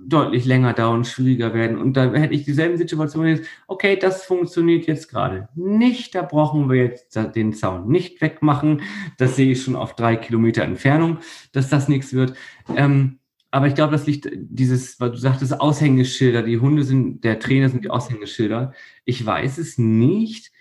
[0.09, 1.79] deutlich länger dauern, schwieriger werden.
[1.79, 6.83] Und da hätte ich dieselben Situationen okay, das funktioniert jetzt gerade nicht, da brauchen wir
[6.83, 8.83] jetzt den Zaun nicht wegmachen.
[9.19, 11.19] Das sehe ich schon auf drei Kilometer Entfernung,
[11.53, 12.35] dass das nichts wird.
[12.75, 13.19] Ähm,
[13.51, 17.69] aber ich glaube, das liegt dieses, weil du sagtest, Aushängeschilder, die Hunde sind, der Trainer
[17.69, 18.73] sind die Aushängeschilder.
[19.05, 20.53] Ich weiß es nicht.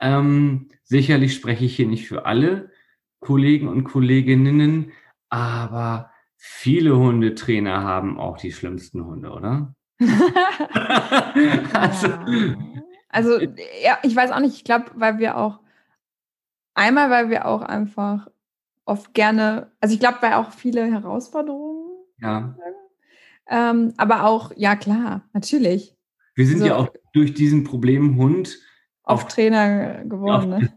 [0.00, 2.69] Ähm, sicherlich spreche ich hier nicht für alle.
[3.20, 4.92] Kollegen und Kolleginnen,
[5.28, 9.74] aber viele Hundetrainer haben auch die schlimmsten Hunde, oder?
[11.72, 12.08] also,
[13.12, 15.58] Also, ja, ich weiß auch nicht, ich glaube, weil wir auch,
[16.74, 18.28] einmal, weil wir auch einfach
[18.84, 21.90] oft gerne, also ich glaube, weil auch viele Herausforderungen.
[22.18, 22.56] Ja.
[23.48, 25.96] Ähm, aber auch, ja klar, natürlich.
[26.36, 28.58] Wir sind so, ja auch durch diesen Problemhund
[29.02, 30.72] auf, auf Trainer geworden, auf, ne?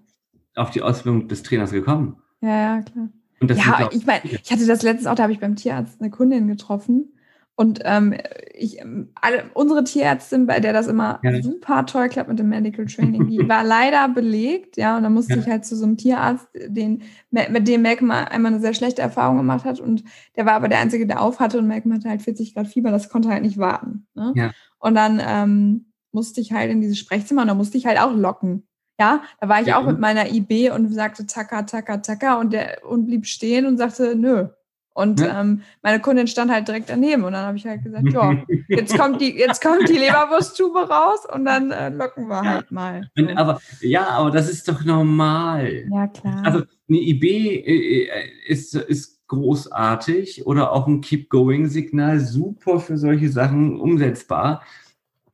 [0.55, 2.22] auf die Ausbildung des Trainers gekommen.
[2.43, 3.09] Ja, ja, klar.
[3.41, 6.49] ja, ich meine, ich hatte das letztens auch, da habe ich beim Tierarzt eine Kundin
[6.49, 7.13] getroffen
[7.55, 8.15] und ähm,
[8.53, 8.81] ich,
[9.15, 11.41] alle, unsere Tierärztin, bei der das immer ja.
[11.41, 15.35] super toll klappt mit dem Medical Training, die war leider belegt, ja, und da musste
[15.35, 15.39] ja.
[15.39, 19.37] ich halt zu so einem Tierarzt, den, mit dem Malcolm einmal eine sehr schlechte Erfahrung
[19.37, 20.03] gemacht hat und
[20.35, 22.91] der war aber der Einzige, der auf hatte und Malcolm hatte halt 40 Grad Fieber,
[22.91, 24.05] das konnte halt nicht warten.
[24.15, 24.33] Ne?
[24.35, 24.51] Ja.
[24.79, 28.13] Und dann ähm, musste ich halt in dieses Sprechzimmer und da musste ich halt auch
[28.13, 28.67] locken.
[28.99, 29.79] Ja, da war ich ja.
[29.79, 33.77] auch mit meiner IB und sagte taka, taka, taka und der und blieb stehen und
[33.77, 34.49] sagte, nö,
[34.93, 35.41] und ja.
[35.41, 38.97] ähm, meine Kundin stand halt direkt daneben und dann habe ich halt gesagt, ja, jetzt
[38.97, 43.09] kommt die, jetzt kommt die Leberwursttube raus und dann äh, locken wir halt mal.
[43.23, 43.27] So.
[43.35, 45.85] Aber ja, aber das ist doch normal.
[45.91, 46.41] Ja, klar.
[46.43, 53.29] Also eine IB äh, äh, ist, ist großartig oder auch ein Keep-Going-Signal, super für solche
[53.29, 54.63] Sachen umsetzbar.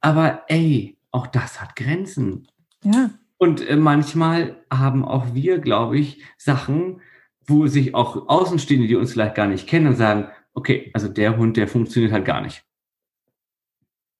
[0.01, 2.47] Aber ey, auch das hat Grenzen.
[2.83, 3.09] Ja.
[3.39, 7.01] Und äh, manchmal haben auch wir, glaube ich, Sachen,
[7.47, 11.57] wo sich auch Außenstehende, die uns vielleicht gar nicht kennen, sagen, okay, also der Hund,
[11.57, 12.63] der funktioniert halt gar nicht.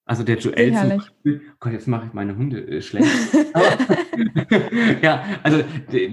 [0.05, 3.07] Also der Joel zum Beispiel, oh Gott, jetzt mache ich meine Hunde äh, schlecht.
[5.03, 5.63] ja, also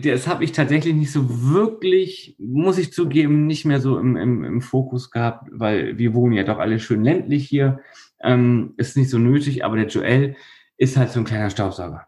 [0.03, 4.45] das habe ich tatsächlich nicht so wirklich, muss ich zugeben, nicht mehr so im, im,
[4.45, 7.81] im Fokus gehabt, weil wir wohnen ja doch alle schön ländlich hier.
[8.21, 10.37] Ähm, ist nicht so nötig, aber der Joel
[10.77, 12.07] ist halt so ein kleiner Staubsauger.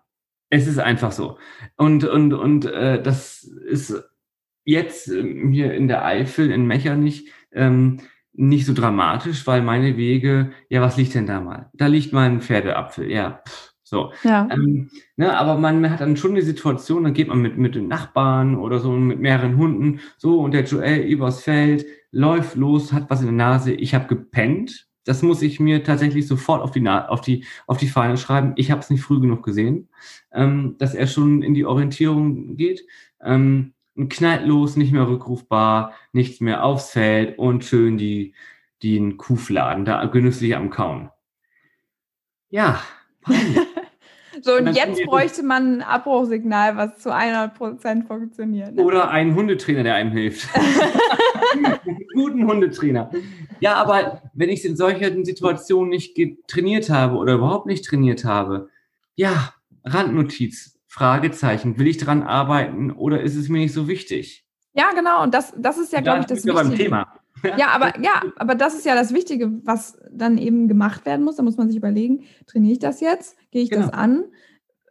[0.51, 1.39] Es ist einfach so.
[1.77, 4.03] Und, und, und äh, das ist
[4.65, 8.01] jetzt ähm, hier in der Eifel, in Mechernich, ähm,
[8.33, 11.71] nicht so dramatisch, weil meine Wege, ja, was liegt denn da mal?
[11.73, 14.13] Da liegt mal ein Pferdeapfel, ja, pff, so.
[14.23, 14.47] Ja.
[14.51, 17.89] Ähm, ne, aber man hat dann schon die Situation, dann geht man mit, mit den
[17.89, 23.09] Nachbarn oder so, mit mehreren Hunden, so, und der Joel übers Feld, läuft los, hat
[23.11, 24.88] was in der Nase, ich habe gepennt.
[25.09, 28.53] Das muss ich mir tatsächlich sofort auf die, Na auf die, auf die Fahne schreiben.
[28.57, 29.89] Ich habe es nicht früh genug gesehen,
[30.33, 32.87] ähm, dass er schon in die Orientierung geht.
[33.23, 33.73] Ähm,
[34.11, 38.35] knallt los, nicht mehr rückrufbar, nichts mehr aufs Feld und schön die,
[38.83, 41.11] den Kuhfladen da genüsslich am Kauen.
[42.51, 42.81] Ja,
[44.43, 48.75] So, und, und jetzt bräuchte man ein Abbruchsignal, was zu 100% funktioniert.
[48.75, 48.83] Ne?
[48.85, 50.49] Oder einen Hundetrainer, der einem hilft.
[52.15, 53.11] guten Hundetrainer.
[53.61, 58.69] Ja, aber wenn ich in solchen Situationen nicht trainiert habe oder überhaupt nicht trainiert habe,
[59.15, 60.79] ja, Randnotiz.
[60.89, 61.79] Fragezeichen.
[61.79, 64.47] Will ich daran arbeiten oder ist es mir nicht so wichtig?
[64.73, 65.23] Ja, genau.
[65.23, 66.55] Und das, das ist ja, glaube ich, das Wichtige.
[66.55, 67.07] Beim Thema.
[67.57, 71.37] Ja, aber ja, aber das ist ja das Wichtige, was dann eben gemacht werden muss.
[71.37, 73.37] Da muss man sich überlegen, trainiere ich das jetzt?
[73.51, 73.87] Gehe ich genau.
[73.87, 74.25] das an?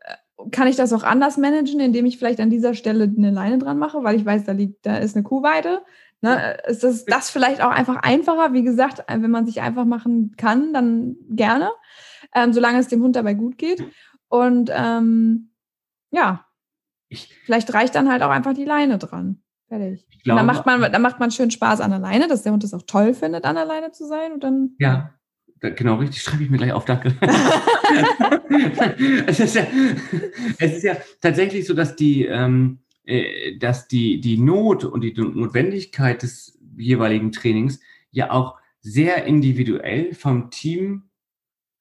[0.01, 3.57] Äh, kann ich das auch anders managen, indem ich vielleicht an dieser Stelle eine Leine
[3.57, 5.81] dran mache, weil ich weiß, da liegt, da ist eine Kuhweide.
[6.35, 6.57] Ne?
[6.67, 8.53] Ist das, das vielleicht auch einfach einfacher?
[8.53, 11.71] Wie gesagt, wenn man sich einfach machen kann, dann gerne,
[12.33, 13.83] ähm, solange es dem Hund dabei gut geht.
[14.27, 15.51] Und ähm,
[16.11, 16.45] ja,
[17.09, 19.41] ich, vielleicht reicht dann halt auch einfach die Leine dran.
[19.67, 20.05] Fertig.
[20.23, 22.53] Glaube, und dann macht man, dann macht man schön Spaß an der Leine, dass der
[22.53, 24.33] Hund es auch toll findet, an der Leine zu sein.
[24.33, 25.13] Und dann, ja,
[25.59, 27.15] genau richtig, schreibe ich mir gleich auf, danke.
[29.27, 29.67] es, ist ja,
[30.59, 32.83] es ist ja tatsächlich so, dass die, ähm, äh,
[33.59, 37.79] dass die, die Not und die Notwendigkeit des jeweiligen Trainings
[38.11, 41.09] ja auch sehr individuell vom Team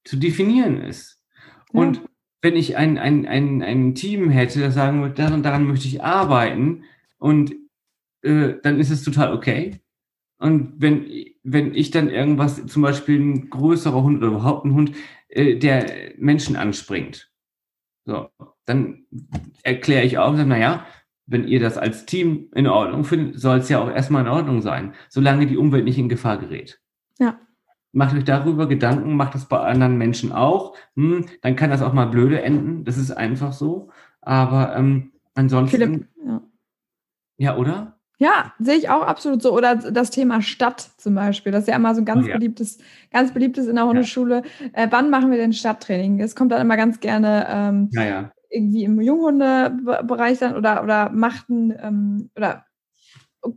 [0.05, 1.23] zu definieren ist.
[1.73, 1.81] Ja.
[1.81, 2.03] Und
[2.43, 6.03] wenn ich ein, ein, ein, ein Team hätte, das sagen würde, daran, daran möchte ich
[6.03, 6.85] arbeiten
[7.19, 7.55] und
[8.23, 9.81] äh, dann ist es total okay.
[10.39, 11.07] Und wenn,
[11.43, 14.93] wenn ich dann irgendwas, zum Beispiel ein größerer Hund oder überhaupt ein Hund,
[15.29, 17.33] äh, der Menschen anspringt,
[18.05, 18.29] so,
[18.65, 19.07] dann
[19.63, 20.87] erkläre ich auch, naja,
[21.27, 24.63] wenn ihr das als Team in Ordnung findet, soll es ja auch erstmal in Ordnung
[24.63, 26.81] sein, solange die Umwelt nicht in Gefahr gerät.
[27.19, 27.39] Ja
[27.97, 30.77] macht euch darüber Gedanken, macht das bei anderen Menschen auch.
[30.97, 32.85] Hm, dann kann das auch mal blöde enden.
[32.85, 33.91] Das ist einfach so.
[34.21, 35.79] Aber ähm, ansonsten.
[35.79, 36.43] Philipp, ja.
[37.39, 37.99] ja, oder?
[38.19, 39.55] Ja, sehe ich auch absolut so.
[39.55, 41.53] Oder das Thema Stadt zum Beispiel.
[41.53, 42.37] Das ist ja immer so ein ganz oh, ja.
[42.37, 42.79] beliebtes,
[43.11, 44.43] ganz beliebtes in der Hundeschule.
[44.61, 44.85] Ja.
[44.85, 46.21] Äh, wann machen wir denn Stadttraining?
[46.21, 51.75] Es kommt dann immer ganz gerne ähm, ja, irgendwie im Junghundebereich dann oder, oder machten
[51.81, 52.67] ähm, oder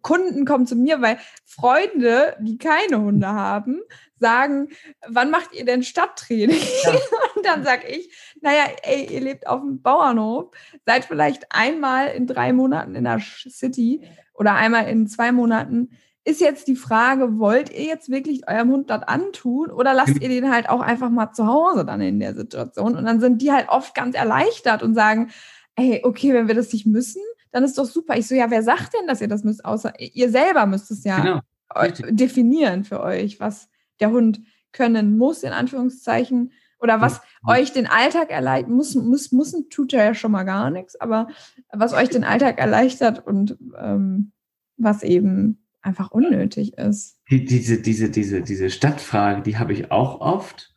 [0.02, 3.82] Kunden kommen zu mir, weil Freunde, die keine Hunde haben,
[4.19, 4.69] sagen,
[5.08, 6.62] wann macht ihr denn Stadttraining?
[6.84, 6.91] Ja.
[7.36, 10.52] Und dann sage ich, naja, ey, ihr lebt auf dem Bauernhof,
[10.86, 15.89] seid vielleicht einmal in drei Monaten in der City oder einmal in zwei Monaten.
[16.30, 20.22] Ist jetzt die Frage, wollt ihr jetzt wirklich eurem Hund das antun oder lasst Genau.
[20.34, 22.96] ihr den halt auch einfach mal zu Hause dann in der Situation?
[22.96, 25.30] Und dann sind die halt oft ganz erleichtert und sagen,
[25.76, 28.18] ey, okay, wenn wir das nicht müssen, dann ist doch super.
[28.18, 29.65] Ich so, ja, wer sagt denn, dass ihr das müsst?
[29.65, 31.39] Außer ihr selber müsst es ja Genau.
[31.82, 32.15] richtig.
[32.18, 37.56] definieren für euch, was der Hund können muss, in Anführungszeichen, oder was Ja.
[37.56, 41.28] euch den Alltag erleichtert, muss, muss, muss tut er ja schon mal gar nichts, aber
[41.74, 44.32] was euch den Alltag erleichtert und ähm,
[44.78, 47.18] was eben einfach unnötig ist.
[47.30, 50.74] Die, diese, diese, diese, diese Stadtfrage, die habe ich auch oft.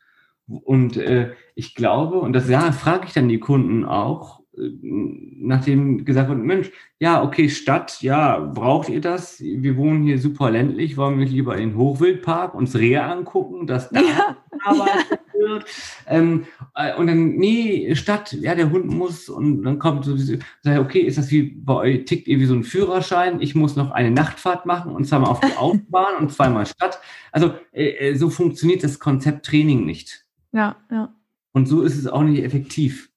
[0.47, 6.29] Und äh, ich glaube, und das ja, frage ich dann die Kunden auch, nachdem gesagt
[6.29, 9.41] wird, Mensch, ja, okay, Stadt, ja, braucht ihr das?
[9.41, 13.89] Wir wohnen hier super ländlich, wollen wir lieber in den Hochwildpark uns Rehe angucken, dass
[13.91, 15.65] da Ja, gearbeitet wird.
[16.07, 20.17] Ähm, äh, und dann, nee, Stadt, ja, der Hund muss und dann kommt so,
[20.61, 23.41] sag okay, ist das wie bei euch, tickt ihr wie so ein Führerschein?
[23.41, 27.01] Ich muss noch eine Nachtfahrt machen und zweimal auf die Autobahn und zweimal Stadt.
[27.33, 30.27] Also äh, äh, so funktioniert das Konzept Training nicht.
[30.53, 31.15] ja, ja.
[31.55, 33.12] Und so ist es auch nicht effektiv.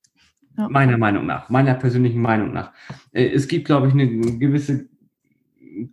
[0.57, 0.69] Ja.
[0.69, 2.71] Meiner Meinung nach, meiner persönlichen Meinung nach.
[3.11, 4.87] Äh, es gibt, glaube ich, eine gewisse,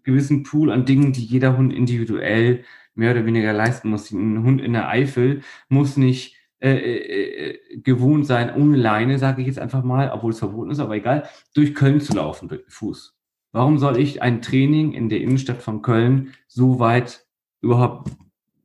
[0.05, 4.11] gewissen Pool an Dingen, die jeder Hund individuell mehr oder weniger leisten muss.
[4.11, 9.41] Ein Hund in der Eifel muss nicht äh, äh, äh, gewohnt sein, ohne Leine, sage
[9.41, 12.63] ich jetzt einfach mal, obwohl es verboten ist, aber egal, durch Köln zu laufen, durch
[12.69, 13.17] Fuß.
[13.51, 17.27] Warum soll ich ein Training in der Innenstadt von Köln so weit
[17.63, 18.13] überhaupt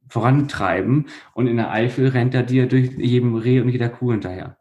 [0.10, 4.58] vorantreiben und in der Eifel rennt er dir durch jedem Reh und jeder Kuh hinterher?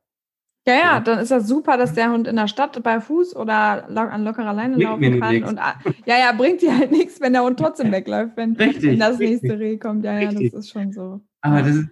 [0.67, 1.01] Ja, ja, Ja.
[1.01, 4.53] dann ist das super, dass der Hund in der Stadt bei Fuß oder an lockerer
[4.53, 5.35] Leine Bringt laufen kann.
[5.35, 5.49] nix.
[5.49, 5.61] Und,
[6.07, 9.19] ja, ja, bringt dir halt nichts, wenn der Hund trotzdem wegläuft, wenn, Richtig, wenn das
[9.21, 9.43] richtig.
[9.43, 10.05] nächste Reh kommt.
[10.05, 10.51] Ja, ja, Richtig.
[10.53, 11.21] das ist schon so.
[11.41, 11.63] Aber ja.
[11.67, 11.89] das ist,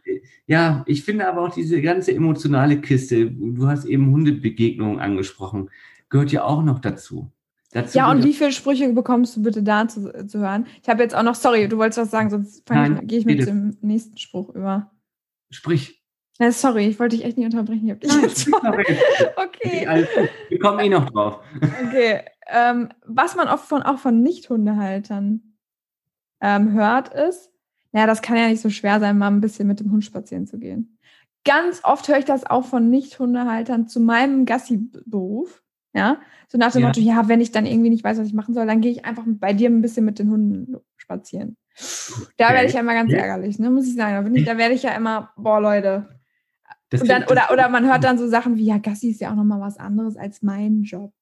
[0.47, 5.71] ja, ich finde aber auch diese ganze emotionale Kiste, du hast eben Hundebegegnungen angesprochen,
[6.09, 7.31] gehört ja auch noch dazu.
[7.73, 10.67] dazu Ja, und wie viele Sprüche bekommst du bitte da zu, zu hören?
[10.83, 13.77] Ich habe jetzt auch noch, sorry, du wolltest was sagen, sonst gehe ich mit dem
[13.83, 14.91] nächsten Spruch über.
[15.51, 16.04] Sprich.
[16.40, 17.85] Ja, sorry, ich wollte dich echt nicht unterbrechen.
[17.87, 18.49] Ich hab dich Nein, jetzt.
[19.37, 20.07] okay.
[20.49, 21.40] Wir kommen eh noch drauf.
[21.87, 22.23] okay.
[22.49, 25.57] Ähm, was man oft von, auch von Nicht-Hundehaltern
[26.40, 27.51] ähm, hört, ist,
[27.92, 30.47] naja, das kann ja nicht so schwer sein, mal ein bisschen mit dem Hund spazieren
[30.47, 30.99] zu gehen.
[31.44, 35.62] Ganz oft höre ich das auch von Nicht-Hundehaltern zu meinem Gassi-Beruf.
[35.97, 36.18] Ja,
[36.49, 36.88] so nach dem Ja.
[36.88, 39.05] Motto, ja, wenn ich dann irgendwie nicht weiß, was ich machen soll, dann gehe ich
[39.05, 41.57] einfach bei dir ein bisschen mit den Hunden spazieren.
[42.37, 42.55] Da Okay.
[42.55, 43.18] werde ich ja immer ganz Ja.
[43.18, 44.25] ärgerlich, ne, muss ich sagen.
[44.35, 46.09] Da, ich, da werde ich ja immer, boah, Leute.
[46.94, 49.30] Das Und dann, oder, oder man hört dann so Sachen wie, ja, Gassi ist ja
[49.30, 51.12] auch nochmal was anderes als mein Job.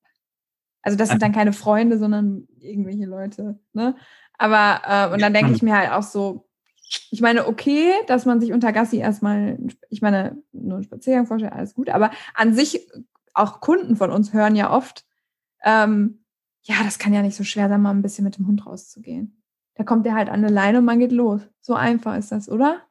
[0.83, 3.59] Also das sind dann keine Freunde, sondern irgendwelche Leute.
[3.73, 3.97] Ne?
[4.37, 6.49] Aber, äh, und dann denke ich mir halt auch so,
[7.11, 9.59] ich meine, okay, dass man sich unter Gassi erstmal,
[9.89, 12.87] ich meine, nur einen Spaziergang vorstellt, alles gut, aber an sich,
[13.33, 15.07] auch Kunden von uns hören ja oft,
[15.65, 16.25] ähm,
[16.65, 19.43] ja, das kann ja nicht so schwer sein, mal ein bisschen mit dem Hund rauszugehen.
[19.75, 21.41] Da kommt der halt an eine Leine und man geht los.
[21.61, 22.83] So einfach ist das, oder?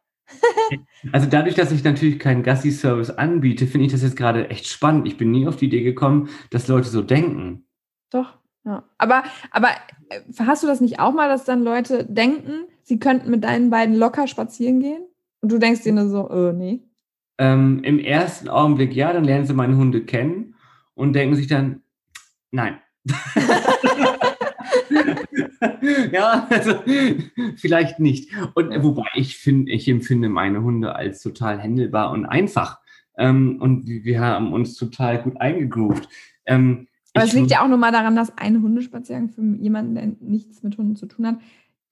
[1.11, 5.07] Also dadurch, dass ich natürlich keinen Gassi-Service anbiete, finde ich das jetzt gerade echt spannend.
[5.07, 7.65] Ich bin nie auf die Idee gekommen, dass Leute so denken.
[8.11, 8.83] Doch, ja.
[8.97, 9.69] Aber, aber
[10.09, 13.69] äh, hast du das nicht auch mal, dass dann Leute denken, sie könnten mit deinen
[13.69, 15.03] beiden locker spazieren gehen?
[15.41, 16.83] Und du denkst dir nur so, äh, nee.
[17.39, 20.55] Ähm, Im ersten Augenblick ja, dann lernen sie meine Hunde kennen
[20.93, 21.81] und denken sich dann,
[22.51, 22.79] nein.
[26.12, 26.75] ja, also
[27.56, 28.32] vielleicht nicht.
[28.54, 32.80] Und wobei ich finde, ich empfinde meine Hunde als total händelbar und einfach.
[33.17, 36.08] Ähm, und wir haben uns total gut eingegroovt.
[36.45, 40.12] Ähm, Aber es liegt ja auch nur mal daran, dass ein Hundespaziergang für jemanden, der
[40.19, 41.39] nichts mit Hunden zu tun hat,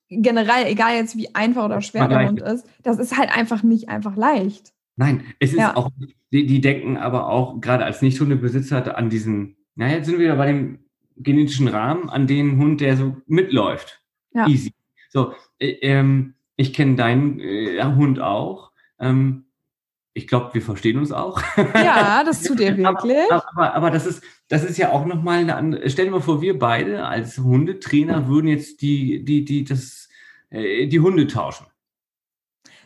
[0.09, 3.89] generell, egal jetzt wie einfach oder schwer der Hund ist, das ist halt einfach nicht
[3.89, 4.73] einfach leicht.
[4.95, 5.77] Nein, es ist Ja.
[5.77, 5.91] auch,
[6.31, 10.35] die, die denken aber auch, gerade als Nicht-Hundebesitzer, an diesen, naja, jetzt sind wir wieder
[10.35, 10.79] bei dem
[11.19, 14.01] genetischen Rahmen, an den Hund, der so mitläuft.
[14.33, 14.47] Ja.
[14.47, 14.73] Easy.
[15.09, 18.71] So, äh, ähm, ich kenne deinen äh, Hund auch.
[18.99, 19.45] Ähm,
[20.13, 21.41] ich glaube, wir verstehen uns auch.
[21.75, 23.31] Ja, das tut ihr wirklich.
[23.31, 25.89] Aber, aber, aber das ist, das ist ja auch nochmal eine andere.
[25.89, 30.09] Stell dir mal vor, wir beide als Hundetrainer würden jetzt die, die, die, das,
[30.49, 31.67] äh, die Hunde tauschen.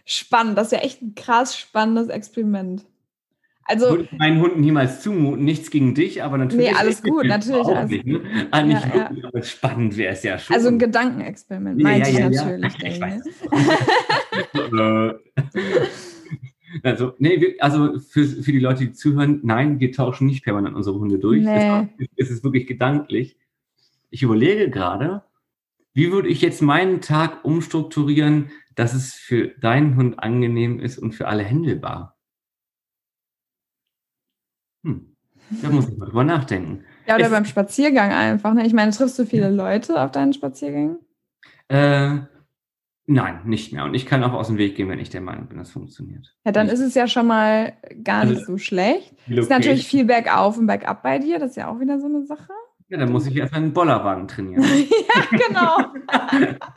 [0.05, 2.85] Spannend, das ist ja echt ein krass spannendes Experiment.
[3.65, 5.45] Also, Würde ich meinen Hunden niemals zumuten.
[5.45, 6.69] Nichts gegen dich, aber natürlich.
[6.71, 8.19] Nee, alles gut, natürlich, alles nicht, ne?
[8.51, 8.95] ah, nicht Ja, ja.
[9.09, 10.55] wirklich, aber spannend wäre es ja schon.
[10.55, 12.57] also ein Gedankenexperiment, Ja, meinte ja, ich ja, ja.
[12.57, 12.83] natürlich.
[12.83, 13.23] Ich weiß.
[16.83, 20.99] also, nee, also für, für die Leute, die zuhören, nein, wir tauschen nicht permanent unsere
[20.99, 21.43] Hunde durch.
[21.43, 21.87] Nee.
[22.17, 23.37] Es ist wirklich gedanklich.
[24.09, 25.23] Ich überlege gerade,
[25.93, 31.13] wie würde ich jetzt meinen Tag umstrukturieren, dass es für deinen Hund angenehm ist und
[31.13, 32.12] für alle händelbar?
[34.83, 35.15] Hm.
[35.61, 36.83] Da muss ich mal drüber nachdenken.
[37.07, 38.53] Ja, oder Es- beim Spaziergang einfach.
[38.53, 38.65] Ne?
[38.65, 40.97] Ich meine, triffst du viele Leute auf deinen Spaziergängen?
[41.67, 42.17] Äh,
[43.05, 43.83] nein, nicht mehr.
[43.85, 46.33] Und ich kann auch aus dem Weg gehen, wenn ich der Meinung bin, das funktioniert.
[46.45, 46.75] Ja, dann Nicht.
[46.75, 47.73] ist es ja schon mal
[48.03, 49.13] gar Also, nicht so schlecht.
[49.27, 51.39] Ist natürlich viel bergauf und bergab bei dir.
[51.39, 52.51] Das ist ja auch wieder so eine Sache.
[52.89, 54.63] Ja, dann muss ich erstmal einen Bollerwagen trainieren.
[54.63, 56.57] ja, genau.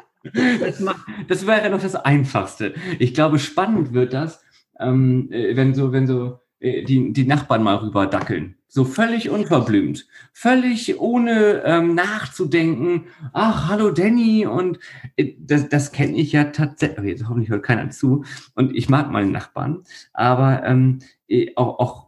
[0.61, 2.75] Das, macht, das wäre noch das Einfachste.
[2.99, 4.43] Ich glaube, spannend wird das,
[4.81, 8.57] ähm, äh, wenn so, wenn so die, die Nachbarn mal rüber dackeln.
[8.69, 10.07] So völlig unverblümt.
[10.33, 13.07] Völlig ohne ähm, nachzudenken.
[13.33, 14.47] Ach, hallo Danny.
[14.47, 14.79] Und
[15.17, 17.07] äh, das, das kenne ich ja tatsächlich.
[17.07, 18.25] Jetzt hoffentlich hört keiner zu.
[18.55, 19.85] Und ich mag meine Nachbarn.
[20.13, 22.07] Aber ähm, äh, auch, auch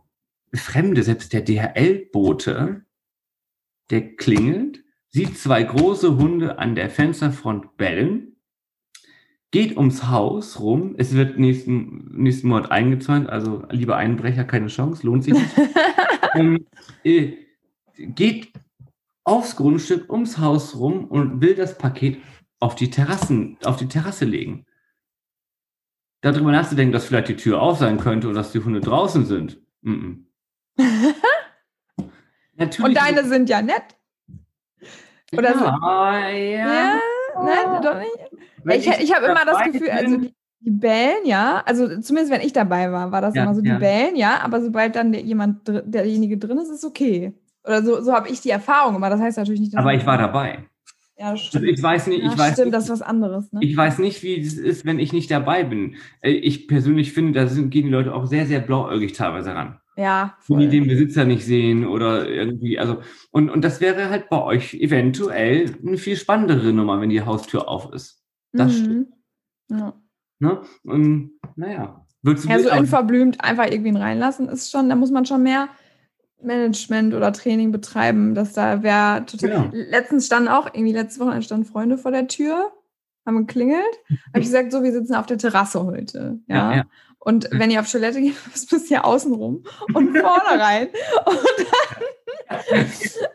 [0.55, 2.83] Fremde, selbst der DHL-Bote,
[3.91, 8.37] der klingelt, sieht zwei große Hunde an der Fensterfront bellen,
[9.51, 10.95] geht ums Haus rum.
[10.99, 15.51] Es wird nächsten, nächsten Monat eingezäunt, also lieber Einbrecher, keine Chance, lohnt sich nicht.
[16.35, 16.67] ähm,
[17.05, 17.33] äh,
[17.97, 18.53] geht
[19.25, 22.19] aufs Grundstück ums Haus rum und will das Paket
[22.61, 24.67] auf die Terrassen, auf die Terrasse legen.
[26.21, 29.61] Darüber nachzudenken, dass vielleicht die Tür auf sein könnte oder dass die Hunde draußen sind.
[29.83, 30.25] Mm
[30.77, 31.15] -mm.
[32.55, 33.97] Natürlich Und deine sind ja nett.
[35.33, 35.65] Oder so.
[35.65, 37.01] ja, ja.
[37.47, 38.43] Ja, ne, doch nicht.
[38.65, 42.41] Wenn Ich, ich habe immer das Gefühl, also die, die bellen, ja, also zumindest wenn
[42.41, 43.79] ich dabei war, war das Ja, immer so, die ja.
[43.79, 47.33] bellen, ja, aber sobald dann der, jemand, derjenige drin ist, ist okay.
[47.65, 50.19] Oder so, so habe ich die Erfahrung, aber das heißt natürlich nicht, aber ich war
[50.19, 50.65] dabei.
[51.21, 51.65] Ja, das Also stimmt.
[51.69, 53.61] ich weiß nicht, ja, ich weiß stimmt, nicht, das ist was anderes, ne?
[53.63, 55.97] ich weiß nicht, wie es ist, wenn ich nicht dabei bin.
[56.21, 59.81] Äh, Ich persönlich finde, da sind, gehen die Leute auch sehr, sehr blauäugig teilweise ran.
[59.99, 60.71] Ja, Wenn die voll.
[60.71, 62.99] den Besitzer nicht sehen oder irgendwie, also,
[63.33, 67.69] und, und das wäre halt bei euch eventuell eine viel spannendere Nummer, wenn die Haustür
[67.69, 68.23] auf ist.
[68.53, 69.09] Das stimmt.
[69.71, 69.95] Ja.
[70.39, 70.63] Ne?
[70.85, 75.27] Und naja, würdest du Ja, so unverblümt einfach irgendwen reinlassen, ist schon, da muss man
[75.27, 75.69] schon mehr
[76.41, 79.51] Management oder Training betreiben, dass da wäre total.
[79.51, 79.71] Ja.
[79.73, 82.71] Letztens standen auch, irgendwie letzte Woche standen Freunde vor der Tür,
[83.27, 83.83] haben geklingelt.
[84.29, 86.39] Habe ich gesagt, so, wir sitzen auf der Terrasse heute.
[86.47, 86.57] Ja.
[86.57, 86.85] Ja, ja.
[87.21, 90.89] Und wenn ihr auf Toilette geht, müsst ihr hier außen rum und vorne rein.
[91.27, 92.87] Und dann,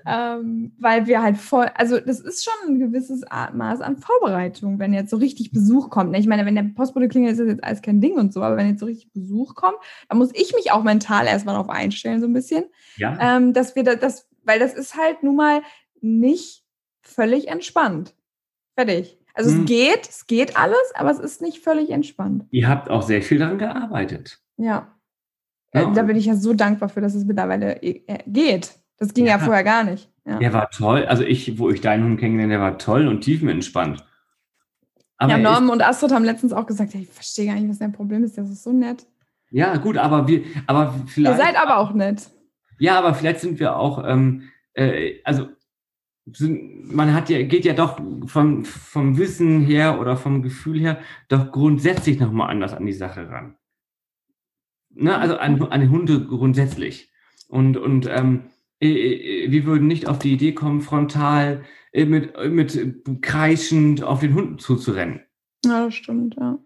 [0.08, 4.80] ähm, weil wir halt voll, also das ist schon ein gewisses Art- Maß an Vorbereitung,
[4.80, 6.12] wenn jetzt so richtig Besuch kommt.
[6.12, 6.20] ne?
[6.20, 8.58] Ich meine, wenn der Postbote klingelt, ist das jetzt alles kein Ding und so, aber
[8.58, 9.78] wenn jetzt so richtig Besuch kommt,
[10.10, 12.66] dann muss ich mich auch mental erstmal darauf einstellen, so ein bisschen,
[12.98, 13.18] ja.
[13.20, 15.62] ähm, dass wir da, das, weil das ist halt nun mal
[16.02, 16.64] nicht
[17.02, 18.16] völlig entspannt.
[18.76, 19.20] Fertig.
[19.34, 19.62] Also Hm.
[19.62, 22.46] es geht, es geht alles, aber es ist nicht völlig entspannt.
[22.52, 24.40] Ihr habt auch sehr viel daran gearbeitet.
[24.58, 24.88] Ja.
[25.74, 25.90] Ja.
[25.90, 28.74] Äh, da bin ich ja so dankbar für, dass es mittlerweile äh, geht.
[28.98, 29.40] Das ging ja, Ja.
[29.40, 30.10] vorher gar nicht.
[30.26, 31.06] Ja, Der war toll.
[31.06, 34.06] Also ich, wo ich deinen Hund kennengelernt, der war toll und tiefenentspannt.
[35.18, 37.80] Aber ja Norman und Astrid haben letztens auch gesagt, ja, ich verstehe gar nicht, was
[37.80, 38.38] dein Problem ist.
[38.38, 39.06] Das ist so nett.
[39.52, 41.40] ja, gut, aber wir, aber Ihr vielleicht.
[41.40, 42.30] seid aber auch nett.
[42.80, 45.48] Ja, aber vielleicht sind wir auch, ähm, äh, also
[46.26, 51.00] sind, man hat ja, geht ja doch vom, vom Wissen her oder vom Gefühl her
[51.28, 53.56] doch grundsätzlich nochmal anders an die Sache ran.
[54.90, 55.18] Ne?
[55.18, 57.12] Also an, an die Hunde grundsätzlich.
[57.50, 58.44] Und, und ähm,
[58.80, 64.22] äh, äh, wir würden nicht auf die Idee kommen, frontal äh, mit, mit kreischend auf
[64.22, 65.22] den Hund zuzurennen.
[65.66, 66.58] Ja, das stimmt, ja.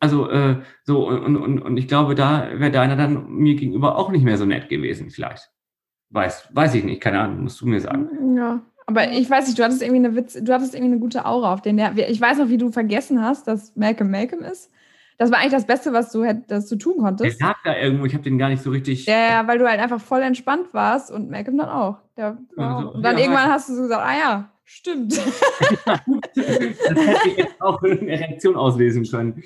[0.00, 4.10] Also äh, so, und, und, und ich glaube, da wäre deiner dann mir gegenüber auch
[4.10, 5.50] nicht mehr so nett gewesen, vielleicht.
[6.10, 8.36] Weiß, weiß ich nicht, keine Ahnung, musst du mir sagen.
[8.36, 8.62] Ja.
[8.86, 11.54] Aber ich weiß nicht, du hattest irgendwie eine Witz, du hattest irgendwie eine gute Aura
[11.54, 11.76] auf den.
[11.76, 14.70] Der, ich weiß noch, wie du vergessen hast, dass Malcolm Malcolm ist.
[15.16, 17.40] Das war eigentlich das Beste, was du hättest du tun Der konntest.
[17.40, 19.06] lag da irgendwo, ich habe den gar nicht so richtig.
[19.06, 21.98] Ja, ja, weil du halt einfach voll entspannt warst und Malcolm dann auch.
[22.16, 22.90] Der Also.
[22.92, 25.16] Und dann ja, irgendwann hast du so gesagt, ah ja, stimmt.
[25.86, 29.42] das hätte ich jetzt auch eine Reaktion auslesen können.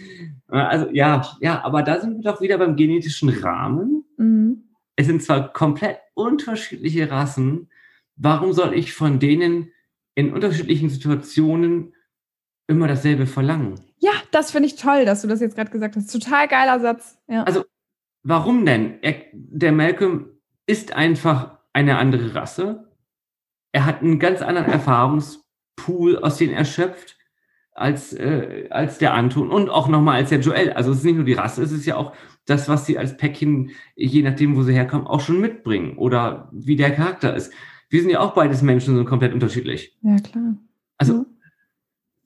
[0.49, 4.05] Also ja, ja, aber da sind wir doch wieder beim genetischen Rahmen.
[4.17, 4.65] mhm.
[4.97, 7.69] Es sind zwar komplett unterschiedliche Rassen.
[8.19, 9.73] Warum soll ich von denen
[10.15, 11.95] in unterschiedlichen Situationen
[12.67, 13.81] immer dasselbe verlangen?
[13.99, 16.13] Ja, das finde ich toll, dass du das jetzt gerade gesagt hast.
[16.13, 17.19] Total geiler Satz.
[17.29, 17.45] Ja.
[17.45, 17.65] Also,
[18.23, 19.03] Warum denn?
[19.03, 20.27] Er, der Malcolm
[20.67, 22.93] ist einfach eine andere Rasse.
[23.73, 27.17] Er hat einen ganz anderen Erfahrungspool, aus dem er schöpft,
[27.73, 30.73] als, äh, als der Anton und auch nochmal als der Joel.
[30.73, 32.13] Also es ist nicht nur die Rasse, es ist ja auch
[32.45, 36.77] das, was sie als Päckchen, je nachdem, wo sie herkommen, auch schon mitbringen oder wie
[36.77, 37.53] der Charakter ist.
[37.89, 39.97] Wir sind ja auch beides Menschen, sind komplett unterschiedlich.
[40.03, 40.57] ja, klar.
[40.99, 41.25] Also, Ja.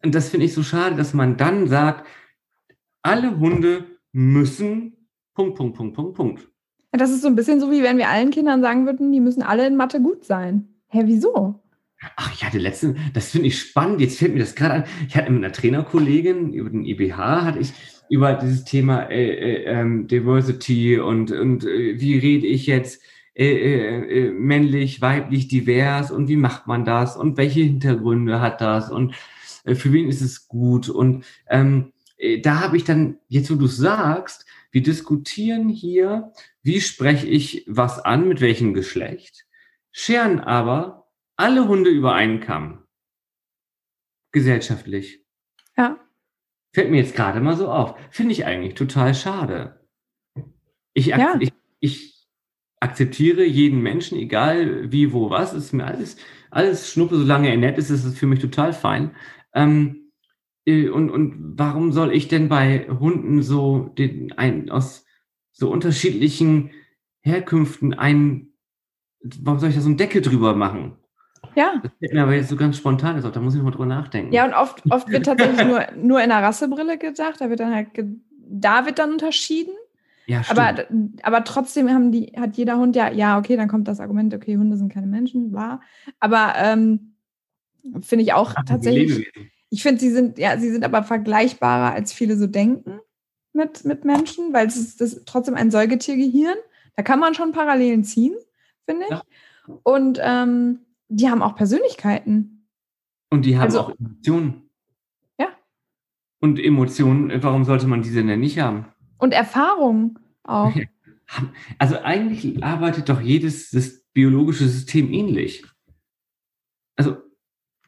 [0.05, 2.07] und das finde ich so schade, dass man dann sagt,
[3.03, 4.97] alle Hunde müssen
[5.35, 6.49] Punkt, Punkt, Punkt, Punkt, Punkt.
[6.93, 9.21] Ja, Das ist so ein bisschen so, wie wenn wir allen Kindern sagen würden, die
[9.21, 10.69] müssen alle in Mathe gut sein.
[10.89, 11.59] Hä, wieso?
[12.17, 14.85] Ach, ich hatte letztens, das finde ich spannend, jetzt fällt mir das gerade an.
[15.09, 17.73] Ich hatte mit einer Trainerkollegin über den IBH, hatte ich
[18.11, 23.01] über dieses Thema äh, äh, ähm, Diversity und, und äh, wie rede ich jetzt
[23.35, 28.61] äh, äh, äh, männlich, weiblich, divers und wie macht man das und welche Hintergründe hat
[28.61, 29.15] das und
[29.65, 33.55] äh, für wen ist es gut und ähm, äh, da habe ich dann, jetzt wo
[33.55, 39.47] du sagst, wir diskutieren hier, wie spreche ich was an, mit welchem Geschlecht,
[39.93, 42.85] scheren aber alle Hunde über einen Kamm.
[44.33, 45.25] Gesellschaftlich.
[45.77, 45.99] Ja.
[46.75, 47.99] Fällt mir jetzt gerade mal so auf.
[48.11, 49.87] Finde ich eigentlich total schade.
[50.95, 51.37] Ich, Ja.
[51.41, 52.12] ich, ich
[52.83, 56.17] akzeptiere jeden Menschen, egal wie, wo, was, ist mir alles,
[56.51, 59.13] alles Schnuppe, solange er nett ist, ist es für mich total fein.
[59.55, 60.11] Ähm,
[60.65, 65.05] äh, und, und warum soll ich denn bei Hunden so den, ein, aus
[65.53, 66.71] so unterschiedlichen
[67.21, 68.49] Herkünften ein,
[69.41, 70.97] warum soll ich da so einen Deckel drüber machen?
[71.55, 71.81] Ja.
[71.83, 74.33] Das fällt mir aber jetzt so ganz spontan auch, da muss ich mal drüber nachdenken.
[74.33, 77.41] Ja, und oft, oft wird tatsächlich nur, nur in der Rassebrille gedacht.
[77.41, 77.89] Da wird dann halt,
[78.49, 79.75] da wird dann unterschieden.
[80.27, 80.59] Ja stimmt.
[80.59, 80.87] Aber,
[81.23, 84.57] aber trotzdem haben die, hat jeder Hund ja, ja, okay, dann kommt das Argument, okay,
[84.57, 85.81] Hunde sind keine Menschen, bla.
[86.21, 87.15] Aber ähm,
[88.01, 89.31] finde ich auch Ach, tatsächlich,
[89.71, 93.01] ich finde, sie sind, ja, sie sind aber vergleichbarer, als viele so denken
[93.53, 96.57] mit, mit Menschen, weil es ist das ist trotzdem ein Säugetiergehirn.
[96.97, 98.35] Da kann man schon Parallelen ziehen,
[98.87, 99.11] finde ich.
[99.11, 99.23] Ja.
[99.83, 102.69] Und ähm, die haben auch Persönlichkeiten.
[103.31, 104.71] Und die haben Also- auch Emotionen.
[105.39, 105.49] Ja.
[106.41, 108.87] Und Emotionen, warum sollte man diese denn nicht haben?
[109.23, 110.75] Und Erfahrung auch.
[111.79, 115.65] Also eigentlich arbeitet doch jedes das biologische System ähnlich.
[116.95, 117.17] Also,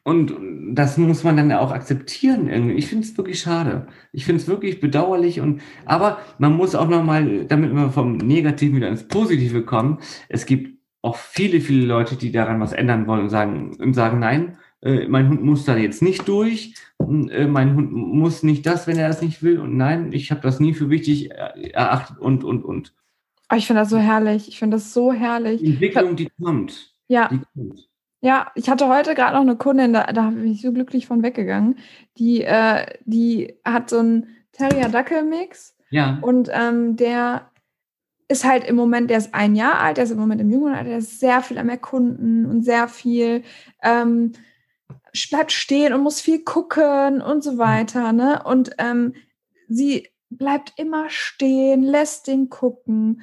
[0.03, 0.33] und
[0.73, 2.73] das muss man dann auch akzeptieren irgendwie.
[2.73, 3.85] Ich finde es wirklich schade.
[4.13, 8.77] Ich finde es wirklich bedauerlich und, aber man muss auch nochmal, damit wir vom Negativen
[8.77, 13.21] wieder ins Positive kommen, es gibt auch viele, viele Leute, die daran was ändern wollen
[13.21, 14.57] und sagen, und sagen, nein,
[15.07, 19.07] mein Hund muss da jetzt nicht durch, äh, mein Hund muss nicht das, wenn er
[19.07, 22.63] das nicht will und nein, ich habe das nie für wichtig äh, erachtet und, und,
[22.63, 22.93] und.
[23.51, 24.47] Oh, ich finde das so herrlich.
[24.47, 25.61] Ich finde das so herrlich.
[25.61, 26.93] Die Entwicklung, die kommt.
[27.07, 27.87] Ja, Die kommt.
[28.21, 31.21] ja, ich hatte heute gerade noch eine Kundin, da, da bin ich so glücklich von
[31.21, 31.77] weggegangen.
[32.17, 37.51] Die, äh, die hat so einen Terrier-Dackel-Mix Ja, und ähm, der
[38.27, 40.73] ist halt im Moment, der ist ein Jahr alt, der ist im Moment im jungen
[40.73, 43.43] Alter, der ist sehr viel am Erkunden und sehr viel,
[43.83, 44.31] ähm,
[45.29, 48.13] bleibt stehen und muss viel gucken und so weiter.
[48.13, 48.41] Ne?
[48.43, 49.13] Und ähm,
[49.67, 53.21] sie bleibt immer stehen, lässt den gucken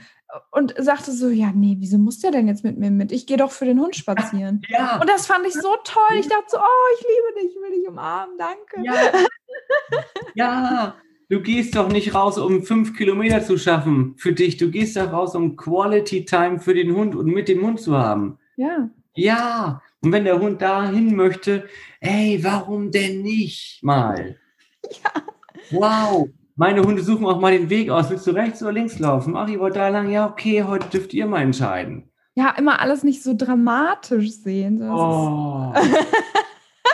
[0.51, 3.12] und sagte so, ja, nee, wieso muss der denn jetzt mit mir mit?
[3.12, 4.62] Ich gehe doch für den Hund spazieren.
[4.68, 6.16] ja, Und das fand ich so toll.
[6.18, 8.82] Ich dachte so, oh, ich liebe dich, ich will dich umarmen, danke.
[8.84, 9.12] ja,
[10.34, 10.97] ja.
[11.28, 14.59] Du gehst doch nicht raus, um fünf Kilometer zu schaffen für dich.
[14.59, 17.97] Du gehst doch raus, um Quality Time für den Hund und mit dem Hund zu
[17.97, 18.38] haben.
[18.57, 21.69] Ja, Ja, und wenn der Hund dahin möchte,
[22.01, 24.37] ey, warum denn nicht mal?
[24.91, 25.23] Ja.
[25.71, 28.11] Wow, meine Hunde suchen auch mal den Weg aus.
[28.11, 29.37] Willst du rechts oder links laufen?
[29.37, 30.11] Ach, ihr wollt da lang?
[30.11, 32.11] Ja, okay, heute dürft ihr mal entscheiden.
[32.35, 34.79] ja, immer alles nicht so dramatisch sehen.
[34.81, 35.73] Das Oh.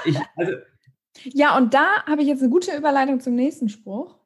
[0.04, 0.52] Ich, also,
[1.24, 4.16] Ja, und da habe ich jetzt eine gute Überleitung zum nächsten Spruch.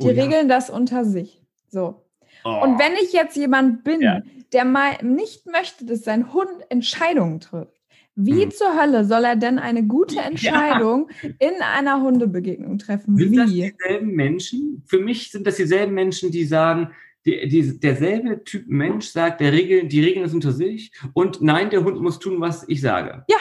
[0.00, 0.22] Die oh ja.
[0.22, 1.42] regeln das unter sich.
[1.68, 2.06] So.
[2.44, 2.60] Oh.
[2.62, 4.20] Und wenn ich jetzt jemand bin, Ja.
[4.52, 7.75] der mal nicht möchte, dass sein Hund Entscheidungen trifft,
[8.16, 8.50] wie Hm.
[8.50, 10.22] zur Hölle soll er denn eine gute Ja.
[10.22, 11.08] Entscheidung
[11.38, 13.16] in einer Hundebegegnung treffen?
[13.16, 13.72] Sind das Wie?
[13.78, 14.82] dieselben Menschen?
[14.86, 16.90] Für mich sind das dieselben Menschen, die sagen,
[17.26, 21.70] die, die, derselbe Typ Mensch sagt, der Regel, die Regeln sind unter sich und nein,
[21.70, 23.24] der Hund muss tun, was ich sage.
[23.28, 23.36] Ja,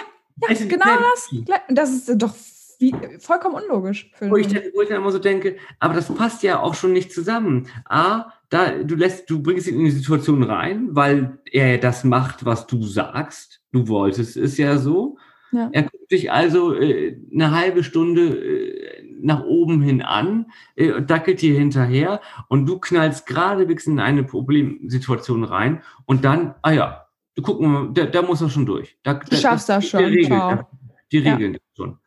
[0.49, 1.29] Ja, sind genau das.
[1.69, 2.33] Das ist doch
[2.79, 4.11] wie, vollkommen unlogisch.
[4.19, 6.93] Wo ich, dann, wo ich dann immer so denke, aber das passt ja auch schon
[6.93, 7.67] nicht zusammen.
[7.85, 12.45] A, da, du lässt, du bringst ihn in die Situation rein, weil er das macht,
[12.45, 13.61] was du sagst.
[13.71, 15.17] Du wolltest es ja so.
[15.51, 15.69] Ja.
[15.71, 21.41] Er guckt dich also äh, eine halbe Stunde äh, nach oben hin an, äh, dackelt
[21.41, 22.19] dir hinterher
[22.49, 27.89] und du knallst geradewegs in eine Problemsituation rein und dann, ah ja, du guck mal,
[27.93, 28.97] da, da muss er schon durch.
[29.03, 30.67] Da, Du schaffst das schon, Die Regeln, ciao.
[31.11, 31.33] die Ja.
[31.33, 31.99] Regeln das schon.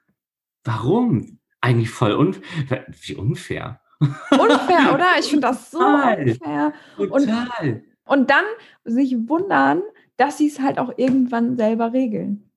[0.69, 1.39] Warum?
[1.63, 2.85] Eigentlich voll unfair.
[3.03, 3.81] Wie unfair.
[4.01, 5.07] Unfair, oder?
[5.19, 6.21] Ich finde das so Total.
[6.21, 6.73] unfair.
[6.97, 7.83] Total.
[8.05, 8.45] Und dann
[8.85, 9.83] sich wundern,
[10.19, 12.51] dass sie es halt auch irgendwann selber regeln.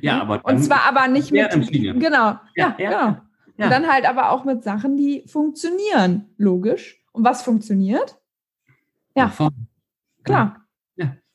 [0.00, 1.50] ja, aber dann, Und zwar aber nicht mit.
[1.70, 2.90] Genau, ja, ja, genau.
[2.90, 3.64] ja.
[3.66, 6.30] Und dann halt aber auch mit Sachen, die funktionieren.
[6.38, 7.04] Logisch.
[7.12, 8.18] Und was funktioniert?
[9.14, 9.28] Ja.
[9.28, 9.50] Voll.
[10.24, 10.62] Klar.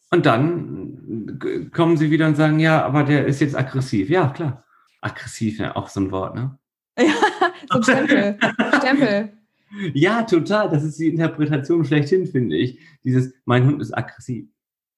[0.09, 4.09] Und dann äh, kommen sie wieder und sagen, ja, aber der ist jetzt aggressiv.
[4.09, 4.63] Ja, klar.
[5.01, 6.57] Aggressiv, ja, auch so ein Wort, ne?
[7.69, 8.37] so ein Stempel.
[8.79, 9.33] Stempel.
[9.93, 10.69] Ja, total.
[10.69, 12.79] Das ist die Interpretation schlechthin, finde ich.
[13.03, 14.47] Dieses, mein Hund ist aggressiv.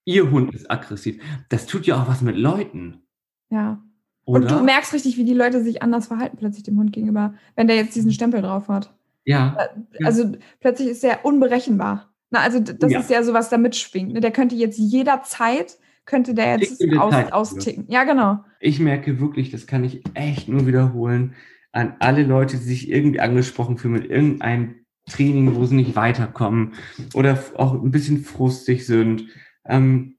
[0.06, 1.20] Ihr Hund ist aggressiv.
[1.50, 3.02] Das tut ja auch was mit Leuten.
[3.50, 3.82] Ja.
[4.26, 4.42] Oder?
[4.42, 7.66] Und du merkst richtig, wie die Leute sich anders verhalten plötzlich dem Hund gegenüber, wenn
[7.66, 8.94] der jetzt diesen Stempel drauf hat.
[9.26, 9.58] ja.
[10.00, 10.06] Ja.
[10.06, 12.14] Also plötzlich ist er unberechenbar.
[12.30, 13.00] Na, also das Ja.
[13.00, 14.14] ist ja sowas, da mitschwingt.
[14.14, 14.20] Ne?
[14.20, 15.80] Der könnte jetzt jederzeit,
[16.10, 17.86] könnte der jetzt aus, austicken.
[17.88, 18.44] Ja, genau.
[18.60, 21.36] Ich merke wirklich, das kann ich echt nur wiederholen,
[21.72, 24.76] an alle Leute, die sich irgendwie angesprochen fühlen mit irgendeinem
[25.08, 26.74] Training, wo sie nicht weiterkommen
[27.14, 29.26] oder auch ein bisschen frustig sind.
[29.68, 30.16] Ähm,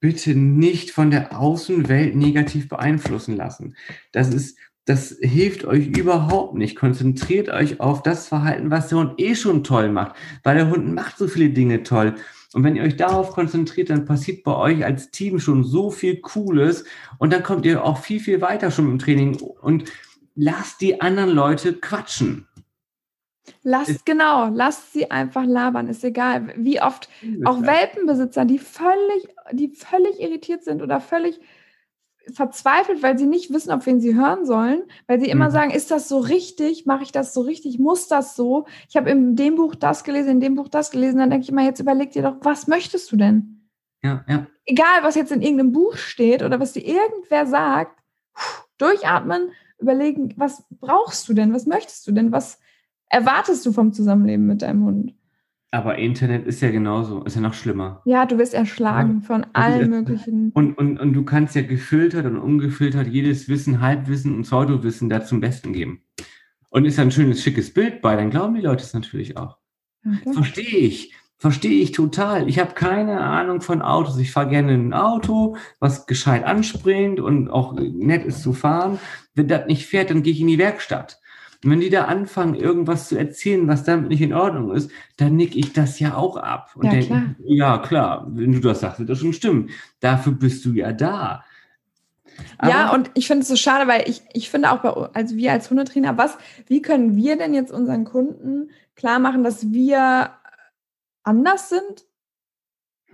[0.00, 3.76] bitte nicht von der Außenwelt negativ beeinflussen lassen.
[4.12, 6.76] Das ist, das hilft euch überhaupt nicht.
[6.76, 10.94] Konzentriert euch auf das Verhalten, was der Hund eh schon toll macht, weil der Hund
[10.94, 12.14] macht so viele Dinge toll.
[12.54, 16.20] Und wenn ihr euch darauf konzentriert, dann passiert bei euch als Team schon so viel
[16.20, 16.84] Cooles
[17.18, 19.90] und dann kommt ihr auch viel, viel weiter schon im Training und
[20.36, 22.46] lasst die anderen Leute quatschen.
[23.62, 26.54] Lasst, genau, lasst sie einfach labern, ist egal.
[26.56, 27.08] Wie oft
[27.44, 31.40] auch Welpenbesitzer, die völlig, die völlig irritiert sind oder völlig
[32.32, 35.52] verzweifelt, weil sie nicht wissen, auf wen sie hören sollen, weil sie immer Mhm.
[35.52, 36.86] sagen, ist das so richtig?
[36.86, 37.78] Mache ich das so richtig?
[37.78, 38.66] Muss das so?
[38.88, 41.18] Ich habe in dem Buch das gelesen, in dem Buch das gelesen.
[41.18, 43.68] Dann denke ich immer, jetzt überleg dir doch, was möchtest du denn?
[44.02, 44.46] Ja, ja.
[44.66, 47.98] Egal, was jetzt in irgendeinem Buch steht oder was dir irgendwer sagt,
[48.78, 51.52] durchatmen, überlegen, was brauchst du denn?
[51.52, 52.32] Was möchtest du denn?
[52.32, 52.58] Was
[53.10, 55.14] erwartest du vom Zusammenleben mit deinem Hund?
[55.74, 58.00] Aber Internet ist ja genauso, ist ja noch schlimmer.
[58.04, 60.52] Ja, du wirst erschlagen von allen ist- möglichen.
[60.54, 65.24] Und, und, und du kannst ja gefiltert und ungefiltert jedes Wissen, Halbwissen und Pseudowissen da
[65.24, 66.02] zum Besten geben.
[66.70, 69.58] Und ist da ein schönes, schickes Bild bei, dann glauben die Leute es natürlich auch.
[70.06, 70.32] Okay.
[70.32, 71.12] Verstehe ich.
[71.38, 72.48] Verstehe ich total.
[72.48, 74.16] Ich habe keine Ahnung von Autos.
[74.18, 79.00] Ich fahre gerne ein Auto, was gescheit anspringt und auch nett ist zu fahren.
[79.34, 81.18] Wenn das nicht fährt, dann gehe ich in die Werkstatt.
[81.64, 85.36] Und wenn die da anfangen, irgendwas zu erzählen, was damit nicht in Ordnung ist, dann
[85.36, 86.70] nick ich das ja auch ab.
[86.76, 87.22] Und Ja, denke, klar.
[87.46, 89.70] ja, klar, wenn du das sagst, wird das schon stimmen.
[90.00, 91.44] Dafür bist du ja da.
[92.62, 95.36] ja, Aber- und ich finde es so schade, weil ich, ich finde auch bei, also
[95.36, 96.36] wir als Hundetrainer, was,
[96.66, 100.30] wie können wir denn jetzt unseren Kunden klar machen, dass wir
[101.22, 102.04] anders sind?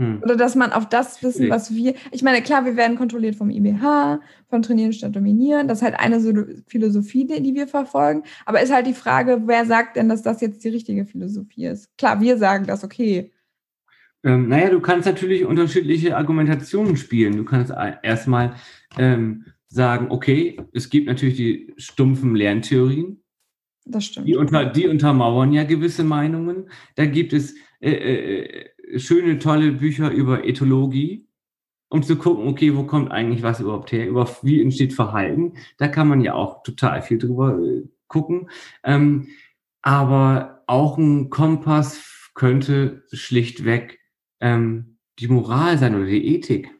[0.00, 0.22] Hm.
[0.22, 3.50] Oder dass man auf das Wissen, was wir, ich meine, klar, wir werden kontrolliert vom
[3.50, 5.68] IBH, von Trainieren statt Dominieren.
[5.68, 6.32] Das ist halt eine so
[6.66, 8.22] Philosophie, die wir verfolgen.
[8.46, 11.94] Aber ist halt die Frage, wer sagt denn, dass das jetzt die richtige Philosophie ist?
[11.98, 13.30] Klar, wir sagen das, okay.
[14.24, 17.36] Ähm, naja, du kannst natürlich unterschiedliche Argumentationen spielen.
[17.36, 17.70] Du kannst
[18.02, 18.54] erstmal
[18.96, 23.22] ähm, sagen, okay, es gibt natürlich die stumpfen Lerntheorien,
[23.84, 24.28] Das stimmt.
[24.28, 26.70] die, unter, die untermauern ja gewisse Meinungen.
[26.96, 31.28] Da gibt es äh, äh, schöne, tolle Bücher über Ethologie,
[31.88, 35.54] um zu gucken, okay, wo kommt eigentlich was überhaupt her, über wie entsteht Verhalten.
[35.78, 38.50] Da kann man ja auch total viel drüber äh, gucken.
[38.84, 39.28] Ähm,
[39.82, 43.98] aber auch ein Kompass könnte schlichtweg
[44.40, 46.70] ähm, die Moral sein oder die Ethik.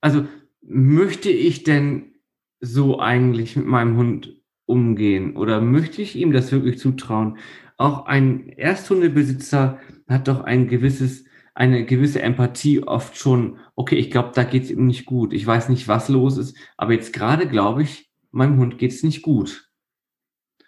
[0.00, 0.26] Also
[0.60, 2.14] möchte ich denn
[2.60, 7.38] so eigentlich mit meinem Hund umgehen oder möchte ich ihm das wirklich zutrauen?
[7.78, 11.24] Auch ein Ersthundebesitzer hat doch ein gewisses,
[11.54, 15.32] eine gewisse Empathie oft schon, okay, ich glaube, da geht es ihm nicht gut.
[15.32, 19.02] Ich weiß nicht, was los ist, aber jetzt gerade glaube ich, meinem Hund geht es
[19.02, 19.70] nicht gut.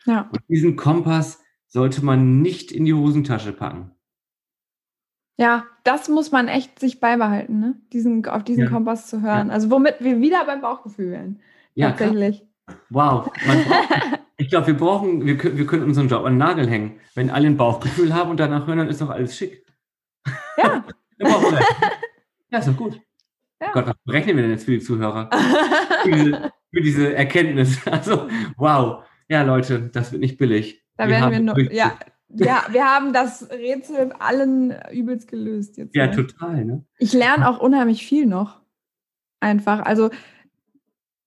[0.07, 0.31] Ja.
[0.33, 3.91] Und diesen Kompass sollte man nicht in die Hosentasche packen.
[5.37, 7.75] Ja, das muss man echt sich beibehalten, ne?
[7.93, 8.71] Diesen, auf diesen Ja.
[8.71, 9.51] Kompass zu hören.
[9.51, 11.41] Also womit wir wieder beim Bauchgefühl wären.
[11.75, 12.11] Ja, klar.
[12.11, 12.47] Tatsächlich.
[12.91, 13.31] Wow.
[13.47, 16.69] Man braucht, ich glaube, wir brauchen, wir, können- wir können unseren Job an den Nagel
[16.69, 16.99] hängen.
[17.15, 19.65] Wenn alle ein Bauchgefühl haben und danach hören, dann ist doch alles schick.
[20.57, 20.85] Ja.
[22.53, 23.01] Ja, ist doch gut.
[23.63, 23.69] Ja.
[23.69, 25.31] Oh Gott, was berechnen wir denn jetzt für die Zuhörer?
[26.03, 27.87] Für diese, für diese Erkenntnis.
[27.87, 29.05] Also, wow.
[29.29, 30.83] Ja, Leute, das wird nicht billig.
[30.97, 31.97] Da Wir werden haben wir durch- ja,
[32.31, 35.95] ja, wir haben das Rätsel allen übelst gelöst jetzt.
[35.95, 36.13] Ja, ne?
[36.17, 36.65] total.
[36.65, 36.85] Ne?
[36.99, 38.61] Ich lerne auch unheimlich viel noch.
[39.41, 39.81] Einfach.
[39.81, 40.11] Also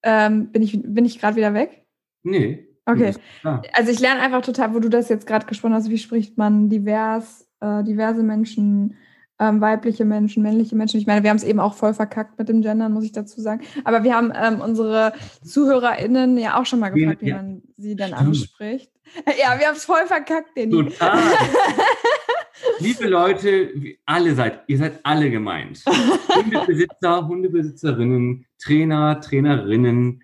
[0.03, 1.86] ähm, bin ich, bin ich gerade wieder weg?
[2.24, 2.68] Nee.
[2.86, 3.12] Okay.
[3.12, 3.62] ist klar.
[3.74, 6.70] Also ich lerne einfach total, wo du das jetzt gerade gesprochen hast, wie spricht man
[6.70, 8.96] divers, äh, diverse Menschen,
[9.40, 11.00] ähm, weibliche Menschen, männliche Menschen.
[11.00, 13.42] Ich meine, wir haben es eben auch voll verkackt mit dem Gendern, muss ich dazu
[13.42, 13.62] sagen.
[13.84, 15.14] Aber wir haben ähm, unsere
[15.44, 17.36] ZuhörerInnen ja auch schon mal gefragt, Ja, wie ja.
[17.38, 18.92] man sie dann anspricht.
[19.28, 20.72] Ja, wir haben es voll verkackt, Danny.
[20.72, 21.20] Total.
[22.80, 23.70] Liebe Leute,
[24.06, 25.84] alle seid, ihr seid alle gemeint.
[26.36, 30.24] Hundebesitzer, Hundebesitzerinnen, Trainer, Trainerinnen,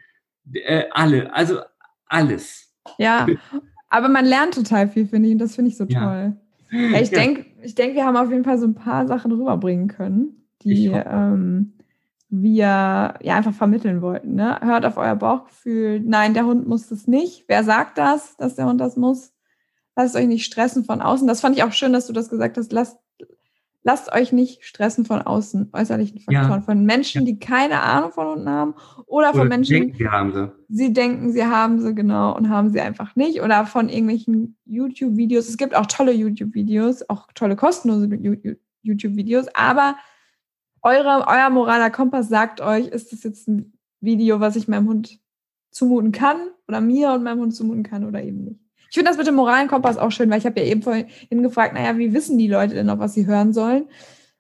[0.54, 1.60] äh, alle, also
[2.10, 2.74] alles.
[2.98, 3.28] Ja,
[3.90, 5.34] aber man lernt total viel, finde ich.
[5.34, 6.00] Und das finde ich so Ja.
[6.04, 6.38] toll.
[6.72, 7.20] Ja, ich Ja.
[7.20, 10.88] denke, ich denk, wir haben auf jeden Fall so ein paar Sachen rüberbringen können, die
[10.88, 11.74] ähm,
[12.30, 14.36] wir ja einfach vermitteln wollten.
[14.36, 14.60] Ne?
[14.62, 16.00] Hört auf euer Bauchgefühl.
[16.00, 17.46] Nein, der Hund muss das nicht.
[17.48, 19.34] Wer sagt das, dass der Hund das muss?
[19.96, 21.28] Lasst euch nicht stressen von außen.
[21.28, 22.72] Das fand ich auch schön, dass du das gesagt hast.
[22.72, 22.98] Lasst,
[23.84, 26.62] lasst euch nicht stressen von außen, äußerlichen Faktoren, ja.
[26.62, 28.74] von Menschen, die keine Ahnung von Hunden haben
[29.06, 30.52] oder von oder Menschen, denken, sie haben sie.
[30.68, 35.48] sie denken, sie haben sie genau und haben sie einfach nicht oder von irgendwelchen YouTube-Videos.
[35.48, 38.10] Es gibt auch tolle YouTube-Videos, auch tolle kostenlose
[38.82, 39.96] YouTube-Videos, aber
[40.82, 45.20] eure, euer moraler Kompass sagt euch, ist das jetzt ein Video, was ich meinem Hund
[45.72, 48.69] zumuten kann oder mir und meinem Hund zumuten kann oder eben nicht.
[48.90, 51.08] Ich finde das mit dem moralen Kompass auch schön, weil ich habe ja eben vorhin
[51.30, 53.86] gefragt, naja, wie wissen die Leute denn noch, was sie hören sollen?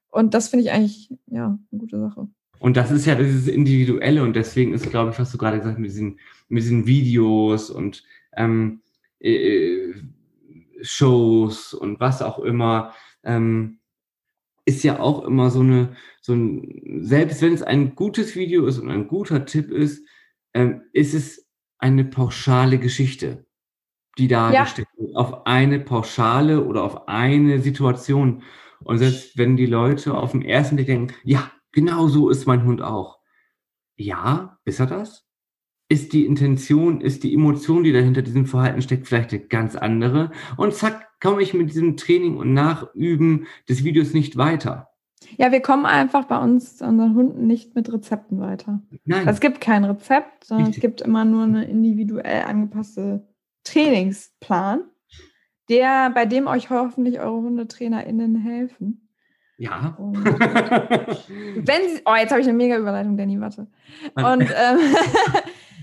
[0.10, 2.28] Und das finde ich eigentlich, ja, eine gute Sache.
[2.58, 5.76] Und das ist ja dieses Individuelle und deswegen ist, glaube ich, was du gerade gesagt
[5.76, 6.20] hast, mit diesen,
[6.50, 8.04] mit diesen Videos und
[8.36, 8.82] ähm,
[9.20, 9.94] äh,
[10.82, 12.94] Shows und was auch immer,
[13.24, 13.80] ähm,
[14.66, 18.80] ist ja auch immer so eine, so ein, selbst wenn es ein gutes Video ist
[18.80, 20.06] und ein guter Tipp ist,
[20.54, 21.48] ähm, ist es
[21.78, 23.46] eine pauschale Geschichte
[24.20, 25.04] die dargestellt ja.
[25.04, 28.44] wird, auf eine Pauschale oder auf eine Situation.
[28.84, 32.64] Und selbst wenn die Leute auf dem ersten Blick denken, ja, genau so ist mein
[32.64, 33.20] Hund auch.
[33.96, 35.26] Ja, ist er das?
[35.90, 40.32] Ist die Intention, ist die Emotion, die dahinter diesem Verhalten steckt, vielleicht eine ganz andere?
[40.56, 44.90] Und zack, komme ich mit diesem Training und Nachüben des Videos nicht weiter.
[45.38, 48.82] Ja, wir kommen einfach bei uns, unseren Hunden, nicht mit Rezepten weiter.
[49.06, 49.28] Nein.
[49.28, 50.84] Es gibt kein Rezept, sondern Richtig.
[50.84, 53.28] es gibt immer nur eine individuell angepasste
[53.72, 54.84] Trainingsplan,
[55.70, 59.10] der, bei dem euch hoffentlich eure HundetrainerInnen helfen.
[59.58, 59.96] Ja.
[59.98, 63.68] Und, wenn sie, oh, jetzt habe ich eine mega Überleitung, Danny, warte.
[64.16, 64.80] Und ähm,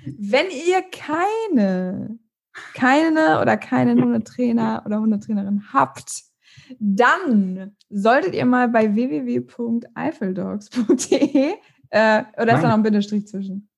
[0.18, 2.18] wenn ihr keine,
[2.74, 6.24] keine oder keinen Hundetrainer oder Hundetrainerin habt,
[6.78, 11.55] dann solltet ihr mal bei www.eifeldogs.de
[11.91, 13.68] äh, oder ist da noch ein Bindestrich zwischen?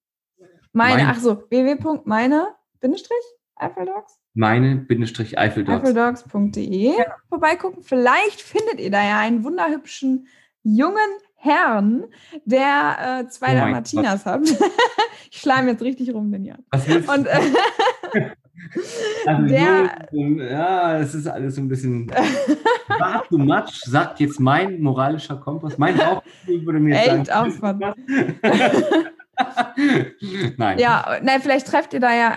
[0.73, 1.15] Meine, mein.
[1.15, 2.49] ach so, www.meine,
[2.81, 3.19] Bindestrich?
[3.59, 4.19] Eiffeldogs?
[4.35, 5.37] Meine-Eiffeldogs.
[5.37, 7.05] Eiffeldogs.de ja.
[7.29, 7.83] vorbeigucken.
[7.83, 10.29] Vielleicht findet ihr da ja einen wunderhübschen
[10.63, 10.99] jungen
[11.41, 12.05] Herrn,
[12.45, 14.43] der äh, zwei oh Dalmatinas hat.
[15.31, 16.65] ich schleim jetzt richtig rum, den Jan.
[16.71, 17.09] Was hilft?
[17.09, 17.41] Und, äh,
[19.27, 22.11] also der, so, ja, es ist alles so ein bisschen
[22.99, 25.79] far too much, sagt jetzt mein moralischer Kompass.
[25.79, 27.49] Mein Bauchgefühl würde mir Echt sagen.
[27.49, 27.85] Aufwand.
[30.57, 30.79] nein.
[30.79, 32.33] Ja, nein, vielleicht trefft ihr da ja,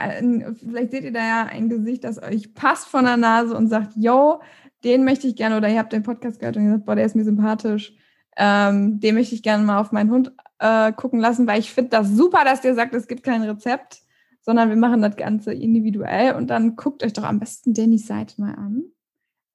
[0.56, 3.94] vielleicht seht ihr da ja ein Gesicht, das euch passt von der Nase und sagt,
[3.96, 4.42] yo,
[4.84, 7.16] den möchte ich gerne, oder ihr habt den Podcast gehört und gesagt, boah, der ist
[7.16, 7.94] mir sympathisch,
[8.38, 11.92] ähm, den möchte ich gerne mal auf meinen Hund äh, gucken lassen, weil ich finde
[11.92, 14.02] das super, dass ihr sagt, es gibt kein Rezept,
[14.42, 18.40] sondern wir machen das Ganze individuell und dann guckt euch doch am besten Dannys Seite
[18.42, 18.84] mal an.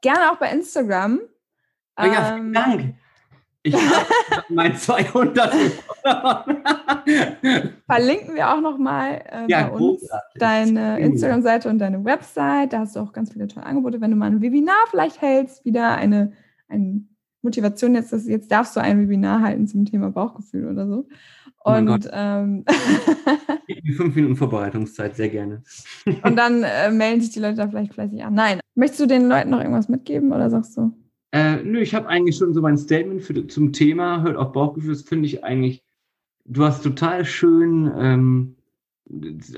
[0.01, 1.20] Gerne auch bei Instagram.
[1.99, 2.94] Ja, vielen ähm, Dank.
[3.67, 4.07] Ich habe
[4.49, 5.53] mein 200.
[7.87, 10.39] Verlinken wir auch nochmal äh, ja, bei uns großartig.
[10.39, 12.73] deine Instagram-Seite und deine Website.
[12.73, 14.01] Da hast du auch ganz viele tolle Angebote.
[14.01, 16.33] Wenn du mal ein Webinar vielleicht hältst, wieder eine,
[16.69, 17.03] eine
[17.43, 21.09] Motivation, jetzt, dass, jetzt darfst du ein Webinar halten zum Thema Bauchgefühl oder so.
[21.64, 22.64] Oh und oh ähm,
[23.97, 25.62] fünf Minuten Vorbereitungszeit, sehr gerne.
[26.23, 28.35] und dann äh, melden sich die Leute da vielleicht fleißig an.
[28.35, 28.61] Nein.
[28.77, 30.93] Möchtest du den Leuten noch irgendwas mitgeben oder sagst du?
[31.33, 34.93] Äh, nö, ich habe eigentlich schon so mein Statement für, zum Thema, hört auf Bauchgefühl,
[34.93, 35.83] das finde ich eigentlich,
[36.45, 38.57] du hast total schön ähm,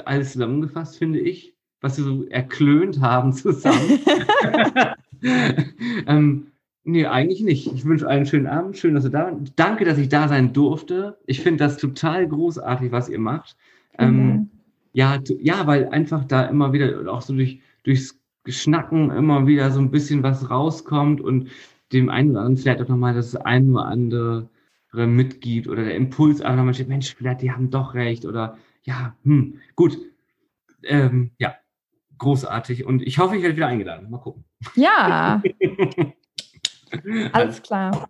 [0.05, 4.01] alles zusammengefasst, finde ich, was wir so erklönt haben zusammen.
[6.07, 6.49] ähm,
[6.85, 7.73] nee, eigentlich nicht.
[7.73, 9.55] Ich wünsche einen schönen Abend, schön, dass du da bist.
[9.57, 11.19] Danke, dass ich da sein durfte.
[11.27, 13.57] Ich finde das total großartig, was ihr macht.
[13.99, 14.51] Ähm, mhm.
[14.93, 18.18] ja, ja, weil einfach da immer wieder auch so durch, durchs
[18.49, 21.51] Schnacken immer wieder so ein bisschen was rauskommt und
[21.93, 24.49] dem einen oder anderen vielleicht auch nochmal das ein oder andere
[24.93, 29.15] mitgibt oder der Impuls einfach nochmal steht, Mensch, vielleicht die haben doch recht oder ja,
[29.25, 29.99] hm, gut.
[30.83, 31.55] Ähm, ja,
[32.19, 34.11] großartig und ich hoffe, ich werde wieder eingeladen.
[34.11, 34.45] Mal gucken.
[34.75, 35.43] Ja.
[37.33, 38.09] Alles klar.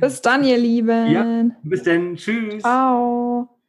[0.00, 1.10] Bis dann, ihr Lieben.
[1.10, 2.16] Ja, bis dann.
[2.16, 2.62] Tschüss.
[2.62, 3.59] Ciao.